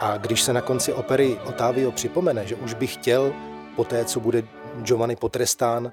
A 0.00 0.16
když 0.16 0.42
se 0.42 0.52
na 0.52 0.60
konci 0.60 0.92
opery 0.92 1.38
Otávio 1.44 1.92
připomene, 1.92 2.46
že 2.46 2.54
už 2.54 2.74
by 2.74 2.86
chtěl, 2.86 3.32
po 3.76 3.84
té, 3.84 4.04
co 4.04 4.20
bude 4.20 4.42
Giovanni 4.82 5.16
potrestán, 5.16 5.92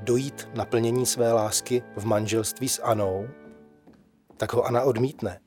dojít 0.00 0.48
naplnění 0.54 1.06
své 1.06 1.32
lásky 1.32 1.82
v 1.96 2.04
manželství 2.04 2.68
s 2.68 2.82
Anou, 2.82 3.28
tak 4.36 4.52
ho 4.52 4.64
Ana 4.64 4.82
odmítne. 4.82 5.40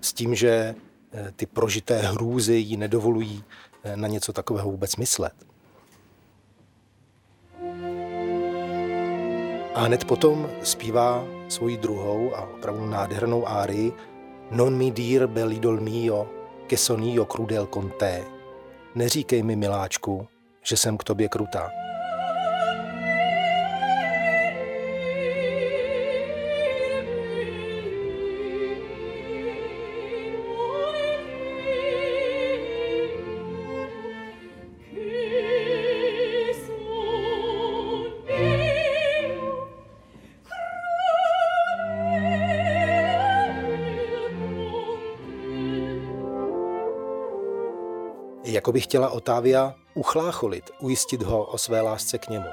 S 0.00 0.12
tím, 0.12 0.34
že 0.34 0.74
eh, 1.12 1.32
ty 1.36 1.46
prožité 1.46 1.98
hrůzy 1.98 2.54
jí 2.54 2.76
nedovolují 2.76 3.44
eh, 3.84 3.96
na 3.96 4.08
něco 4.08 4.32
takového 4.32 4.70
vůbec 4.70 4.96
myslet. 4.96 5.34
A 9.74 9.80
hned 9.80 10.04
potom 10.04 10.50
zpívá 10.62 11.24
svoji 11.48 11.76
druhou 11.76 12.36
a 12.36 12.40
opravdu 12.40 12.86
nádhernou 12.86 13.48
árii 13.48 13.92
Non 14.50 14.76
mi 14.76 14.90
dir 14.90 15.26
belidol 15.26 15.80
mio, 15.80 16.30
che 16.66 16.76
son 16.76 17.02
io 17.02 17.24
crudel 17.24 17.66
con 17.66 17.90
te. 17.90 18.24
Neříkej 18.94 19.42
mi, 19.42 19.56
miláčku, 19.56 20.28
že 20.62 20.76
jsem 20.76 20.96
k 20.96 21.04
tobě 21.04 21.28
krutá. 21.28 21.83
Jako 48.64 48.72
by 48.72 48.80
chtěla 48.80 49.10
Otávia 49.10 49.74
uchlácholit, 49.94 50.70
ujistit 50.80 51.22
ho 51.22 51.44
o 51.44 51.58
své 51.58 51.80
lásce 51.80 52.18
k 52.18 52.28
němu. 52.28 52.48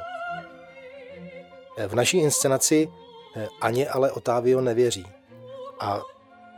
V 1.88 1.96
naší 1.96 2.18
inscenaci 2.18 2.90
eh, 3.36 3.48
Aně 3.62 3.90
ale 3.90 4.12
Otávio 4.12 4.62
nevěří 4.62 5.06
a 5.80 6.02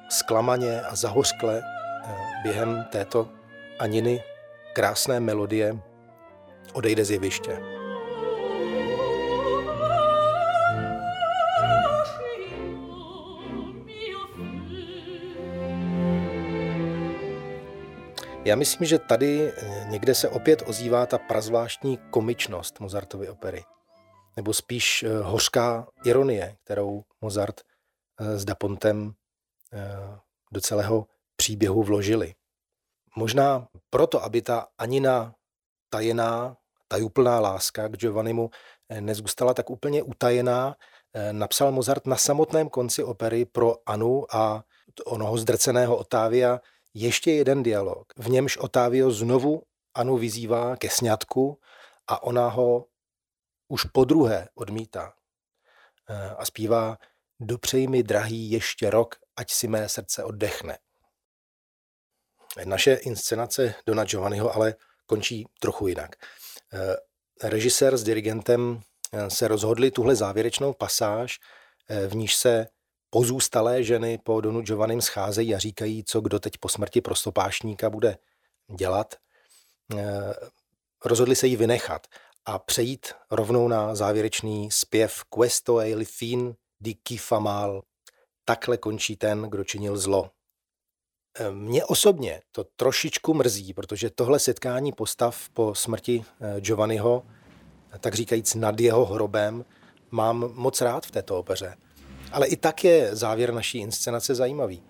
zklamaně 0.09 0.81
a 0.81 0.95
zahořkle 0.95 1.61
eh, 1.61 2.15
během 2.43 2.85
této 2.91 3.27
Aniny 3.79 4.23
krásné 4.73 5.19
melodie 5.19 5.77
odejde 6.73 7.05
z 7.05 7.11
jeviště. 7.11 7.72
Já 18.45 18.55
myslím, 18.55 18.87
že 18.87 18.99
tady 18.99 19.53
eh, 19.57 19.85
někde 19.89 20.15
se 20.15 20.29
opět 20.29 20.63
ozývá 20.65 21.05
ta 21.05 21.17
prazvláštní 21.17 21.97
komičnost 22.09 22.79
Mozartovy 22.79 23.29
opery. 23.29 23.63
Nebo 24.35 24.53
spíš 24.53 25.03
eh, 25.03 25.17
hořká 25.17 25.87
ironie, 26.05 26.57
kterou 26.63 27.03
Mozart 27.21 27.61
eh, 28.19 28.37
s 28.37 28.45
Dapontem 28.45 29.13
do 30.51 30.61
celého 30.61 31.07
příběhu 31.35 31.83
vložili. 31.83 32.33
Možná 33.15 33.67
proto, 33.89 34.23
aby 34.23 34.41
ta 34.41 34.67
Anina 34.77 35.35
tajená, 35.89 36.57
tajuplná 36.87 37.39
láska 37.39 37.87
k 37.87 37.97
Giovannimu 37.97 38.49
nezůstala 38.99 39.53
tak 39.53 39.69
úplně 39.69 40.03
utajená, 40.03 40.75
napsal 41.31 41.71
Mozart 41.71 42.05
na 42.05 42.15
samotném 42.15 42.69
konci 42.69 43.03
opery 43.03 43.45
pro 43.45 43.75
Anu 43.85 44.35
a 44.35 44.63
onoho 45.05 45.37
zdrceného 45.37 45.97
Otávia 45.97 46.59
ještě 46.93 47.31
jeden 47.31 47.63
dialog, 47.63 48.13
v 48.17 48.29
němž 48.29 48.57
Otávio 48.57 49.11
znovu 49.11 49.63
Anu 49.93 50.17
vyzývá 50.17 50.75
ke 50.75 50.89
sňatku 50.89 51.59
a 52.07 52.23
ona 52.23 52.47
ho 52.47 52.85
už 53.67 53.83
po 53.83 54.05
druhé 54.05 54.49
odmítá. 54.55 55.13
Eh, 56.09 56.29
a 56.37 56.45
zpívá 56.45 56.97
Dopřej 57.39 57.87
mi, 57.87 58.03
drahý, 58.03 58.51
ještě 58.51 58.89
rok, 58.89 59.15
ať 59.35 59.51
si 59.51 59.67
mé 59.67 59.89
srdce 59.89 60.23
oddechne. 60.23 60.77
Naše 62.65 62.93
inscenace 62.93 63.75
Dona 63.85 64.05
Giovanniho 64.05 64.55
ale 64.55 64.75
končí 65.05 65.47
trochu 65.59 65.87
jinak. 65.87 66.15
Eh, 66.73 66.95
režisér 67.49 67.97
s 67.97 68.03
dirigentem 68.03 68.81
eh, 69.13 69.29
se 69.29 69.47
rozhodli 69.47 69.91
tuhle 69.91 70.15
závěrečnou 70.15 70.73
pasáž, 70.73 71.39
v 72.07 72.15
níž 72.15 72.35
se 72.35 72.67
pozůstalé 73.13 73.83
ženy 73.83 74.17
po 74.23 74.41
Donu 74.41 74.61
Giovannim 74.61 75.01
scházejí 75.01 75.55
a 75.55 75.59
říkají, 75.59 76.03
co 76.03 76.21
kdo 76.21 76.39
teď 76.39 76.57
po 76.57 76.69
smrti 76.69 77.01
prostopášníka 77.01 77.89
bude 77.89 78.17
dělat. 78.77 79.15
Eh, 79.97 80.33
rozhodli 81.05 81.35
se 81.35 81.47
jí 81.47 81.55
vynechat 81.55 82.07
a 82.45 82.59
přejít 82.59 83.13
rovnou 83.31 83.67
na 83.67 83.95
závěrečný 83.95 84.71
zpěv 84.71 85.23
Questo 85.29 85.79
e 85.79 85.89
il 85.89 86.05
fin 86.05 86.55
di 86.79 86.95
chi 87.07 87.17
fa 87.17 87.39
mal. 87.39 87.81
Takhle 88.45 88.77
končí 88.77 89.15
ten, 89.15 89.41
kdo 89.41 89.63
činil 89.63 89.97
zlo. 89.97 90.29
Eh, 91.39 91.51
mě 91.51 91.85
osobně 91.85 92.41
to 92.51 92.63
trošičku 92.63 93.33
mrzí, 93.33 93.73
protože 93.73 94.09
tohle 94.09 94.39
setkání 94.39 94.91
postav 94.91 95.49
po 95.49 95.75
smrti 95.75 96.25
eh, 96.41 96.61
Giovanniho, 96.61 97.25
tak 97.99 98.13
říkajíc 98.13 98.55
nad 98.55 98.79
jeho 98.79 99.05
hrobem, 99.05 99.65
mám 100.11 100.51
moc 100.53 100.81
rád 100.81 101.05
v 101.05 101.11
této 101.11 101.39
opeře. 101.39 101.75
Ale 102.33 102.47
i 102.47 102.55
tak 102.55 102.83
je 102.83 103.15
závěr 103.15 103.53
naší 103.53 103.77
inscenace 103.77 104.35
zajímavý. 104.35 104.83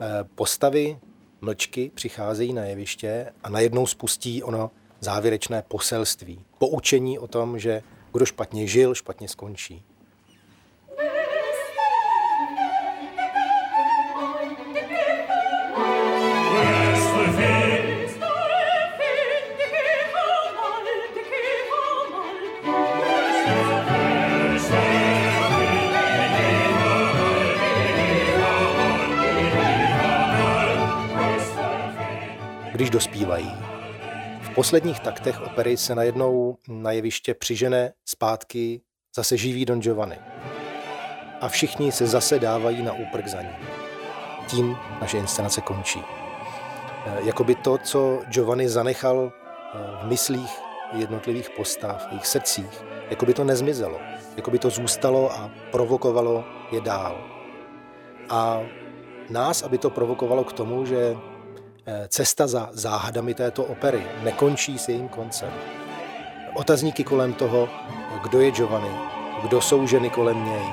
Eh, 0.00 0.24
postavy 0.34 0.98
mlčky 1.40 1.90
přicházejí 1.94 2.52
na 2.52 2.64
jeviště 2.64 3.32
a 3.42 3.50
najednou 3.50 3.86
spustí 3.86 4.42
ono 4.42 4.70
závěrečné 5.00 5.62
poselství. 5.68 6.44
Poučení 6.58 7.18
o 7.18 7.26
tom, 7.26 7.58
že 7.58 7.82
kdo 8.12 8.26
špatně 8.26 8.66
žil, 8.66 8.94
špatně 8.94 9.28
skončí. 9.28 9.84
Když 32.80 32.90
dospívají. 32.90 33.52
V 34.40 34.54
posledních 34.54 35.00
taktech 35.00 35.40
opery 35.40 35.76
se 35.76 35.94
najednou 35.94 36.56
na 36.68 36.92
jeviště 36.92 37.34
přižene 37.34 37.92
zpátky 38.04 38.80
zase 39.16 39.36
živý 39.36 39.64
Don 39.64 39.80
Giovanni. 39.80 40.16
A 41.40 41.48
všichni 41.48 41.92
se 41.92 42.06
zase 42.06 42.38
dávají 42.38 42.82
na 42.82 42.92
úprk 42.92 43.26
za 43.26 43.42
ním. 43.42 43.52
Tím 44.46 44.76
naše 45.00 45.18
inscenace 45.18 45.60
končí. 45.60 46.00
Eh, 47.06 47.18
jakoby 47.22 47.54
to, 47.54 47.78
co 47.78 48.20
Giovanni 48.28 48.68
zanechal 48.68 49.32
eh, 49.32 49.78
v 50.02 50.06
myslích 50.06 50.60
jednotlivých 50.92 51.50
postav, 51.50 52.06
v 52.08 52.12
jejich 52.12 52.26
srdcích, 52.26 52.84
jako 53.10 53.26
by 53.26 53.34
to 53.34 53.44
nezmizelo, 53.44 54.00
jako 54.36 54.50
by 54.50 54.58
to 54.58 54.70
zůstalo 54.70 55.32
a 55.32 55.50
provokovalo 55.70 56.44
je 56.72 56.80
dál. 56.80 57.18
A 58.28 58.60
nás, 59.30 59.62
aby 59.62 59.78
to 59.78 59.90
provokovalo 59.90 60.44
k 60.44 60.52
tomu, 60.52 60.86
že 60.86 61.16
cesta 62.08 62.46
za 62.46 62.68
záhadami 62.72 63.34
této 63.34 63.64
opery 63.64 64.06
nekončí 64.22 64.78
s 64.78 64.88
jejím 64.88 65.08
koncem. 65.08 65.52
Otazníky 66.54 67.04
kolem 67.04 67.32
toho, 67.34 67.68
kdo 68.22 68.40
je 68.40 68.50
Giovanni, 68.50 68.94
kdo 69.42 69.60
jsou 69.60 69.86
ženy 69.86 70.10
kolem 70.10 70.44
něj, 70.44 70.64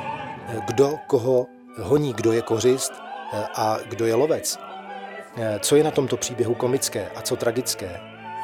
eh, 0.48 0.62
kdo 0.68 0.94
koho 1.08 1.48
honí, 1.82 2.14
kdo 2.14 2.32
je 2.32 2.42
kořist 2.42 2.94
eh, 3.34 3.48
a 3.56 3.78
kdo 3.90 4.06
je 4.06 4.16
lovec. 4.16 4.60
Co 5.60 5.76
je 5.76 5.84
na 5.84 5.92
tomto 5.92 6.18
příběhu 6.18 6.56
komické 6.56 7.10
a 7.16 7.22
co 7.22 7.36
tragické 7.36 8.00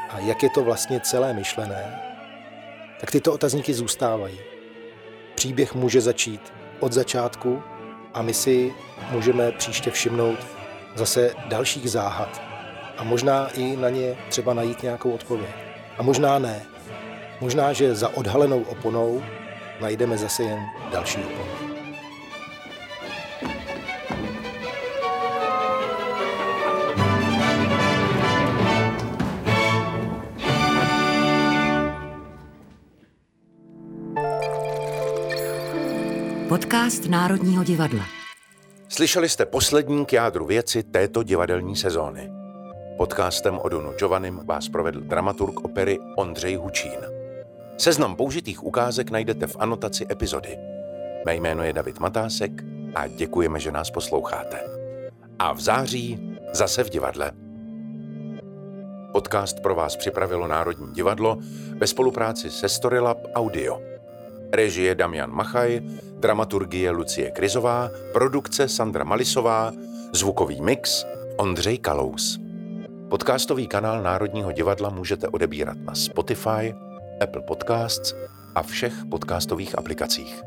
a 0.09 0.19
jak 0.19 0.43
je 0.43 0.49
to 0.49 0.63
vlastně 0.63 0.99
celé 0.99 1.33
myšlené, 1.33 1.99
tak 2.99 3.11
tyto 3.11 3.33
otazníky 3.33 3.73
zůstávají. 3.73 4.39
Příběh 5.35 5.75
může 5.75 6.01
začít 6.01 6.53
od 6.79 6.93
začátku 6.93 7.63
a 8.13 8.21
my 8.21 8.33
si 8.33 8.73
můžeme 9.11 9.51
příště 9.51 9.91
všimnout 9.91 10.39
zase 10.95 11.33
dalších 11.47 11.91
záhad, 11.91 12.41
a 13.03 13.05
možná 13.05 13.49
i 13.49 13.75
na 13.75 13.89
ně 13.89 14.17
třeba 14.29 14.53
najít 14.53 14.83
nějakou 14.83 15.11
odpověď. 15.11 15.49
A 15.97 16.03
možná 16.03 16.39
ne. 16.39 16.61
Možná, 17.41 17.73
že 17.73 17.95
za 17.95 18.09
odhalenou 18.09 18.61
oponou 18.63 19.23
najdeme 19.81 20.17
zase 20.17 20.43
jen 20.43 20.59
další 20.91 21.19
oponu. 21.19 21.73
Podcast 36.49 37.05
Národního 37.09 37.63
divadla. 37.63 38.05
Slyšeli 38.89 39.29
jste 39.29 39.45
poslední 39.45 40.05
k 40.05 40.13
jádru 40.13 40.45
věci 40.45 40.83
této 40.83 41.23
divadelní 41.23 41.75
sezóny. 41.75 42.42
Podcastem 42.97 43.59
o 43.59 43.69
Donu 43.69 43.91
Giovannim 43.91 44.39
vás 44.45 44.69
provedl 44.69 45.01
dramaturg 45.01 45.65
opery 45.65 45.99
Ondřej 46.17 46.55
Hučín. 46.55 46.99
Seznam 47.77 48.15
použitých 48.15 48.63
ukázek 48.63 49.11
najdete 49.11 49.47
v 49.47 49.55
anotaci 49.59 50.05
epizody. 50.11 50.57
Mé 51.25 51.35
jméno 51.35 51.63
je 51.63 51.73
David 51.73 51.99
Matásek 51.99 52.51
a 52.95 53.07
děkujeme, 53.07 53.59
že 53.59 53.71
nás 53.71 53.91
posloucháte. 53.91 54.59
A 55.39 55.53
v 55.53 55.59
září 55.59 56.37
zase 56.53 56.83
v 56.83 56.89
divadle. 56.89 57.31
Podcast 59.11 59.59
pro 59.59 59.75
vás 59.75 59.95
připravilo 59.95 60.47
Národní 60.47 60.93
divadlo 60.93 61.37
ve 61.77 61.87
spolupráci 61.87 62.51
se 62.51 62.69
Storylab 62.69 63.17
Audio. 63.35 63.81
Režie 64.51 64.95
Damian 64.95 65.31
Machaj, 65.31 65.81
dramaturgie 66.19 66.91
Lucie 66.91 67.31
Krizová, 67.31 67.89
produkce 68.13 68.67
Sandra 68.67 69.03
Malisová, 69.03 69.71
zvukový 70.13 70.61
mix 70.61 71.05
Ondřej 71.37 71.77
Kalous. 71.77 72.42
Podcastový 73.13 73.67
kanál 73.67 74.03
Národního 74.03 74.51
divadla 74.51 74.89
můžete 74.89 75.27
odebírat 75.27 75.77
na 75.77 75.95
Spotify, 75.95 76.75
Apple 77.21 77.41
Podcasts 77.41 78.15
a 78.55 78.63
všech 78.63 78.93
podcastových 79.09 79.77
aplikacích. 79.77 80.41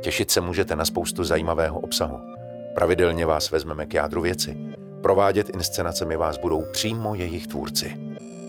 Těšit 0.00 0.30
se 0.30 0.40
můžete 0.40 0.76
na 0.76 0.84
spoustu 0.84 1.24
zajímavého 1.24 1.80
obsahu. 1.80 2.20
Pravidelně 2.74 3.26
vás 3.26 3.50
vezmeme 3.50 3.86
k 3.86 3.94
jádru 3.94 4.20
věci. 4.20 4.56
Provádět 5.02 5.48
inscenacemi 5.48 6.16
vás 6.16 6.38
budou 6.38 6.64
přímo 6.72 7.14
jejich 7.14 7.46
tvůrci. 7.46 7.96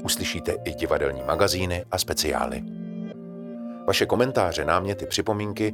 Uslyšíte 0.04 0.56
i 0.66 0.74
divadelní 0.74 1.24
magazíny 1.24 1.86
a 1.92 1.98
speciály. 1.98 2.64
Vaše 3.88 4.06
komentáře, 4.06 4.66
náměty, 4.66 5.06
připomínky, 5.06 5.74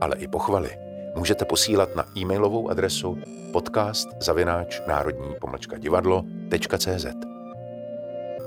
ale 0.00 0.16
i 0.16 0.28
pochvaly 0.28 0.87
můžete 1.18 1.44
posílat 1.44 1.96
na 1.96 2.04
e-mailovou 2.18 2.70
adresu 2.70 3.18
podcast 3.52 4.08
zavináč 4.20 4.82
národní 4.86 5.34
pomlčka 5.40 5.78
divadlo 5.78 6.22
www.cz. 6.22 7.06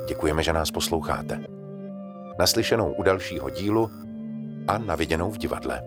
Děkujeme, 0.08 0.44
že 0.44 0.54
nás 0.54 0.72
posloucháte. 0.72 1.40
Naslyšenou 2.40 2.94
u 2.94 3.04
dalšího 3.04 3.50
dílu 3.50 3.92
a 4.68 4.78
naviděnou 4.78 5.32
v 5.32 5.38
divadle. 5.38 5.82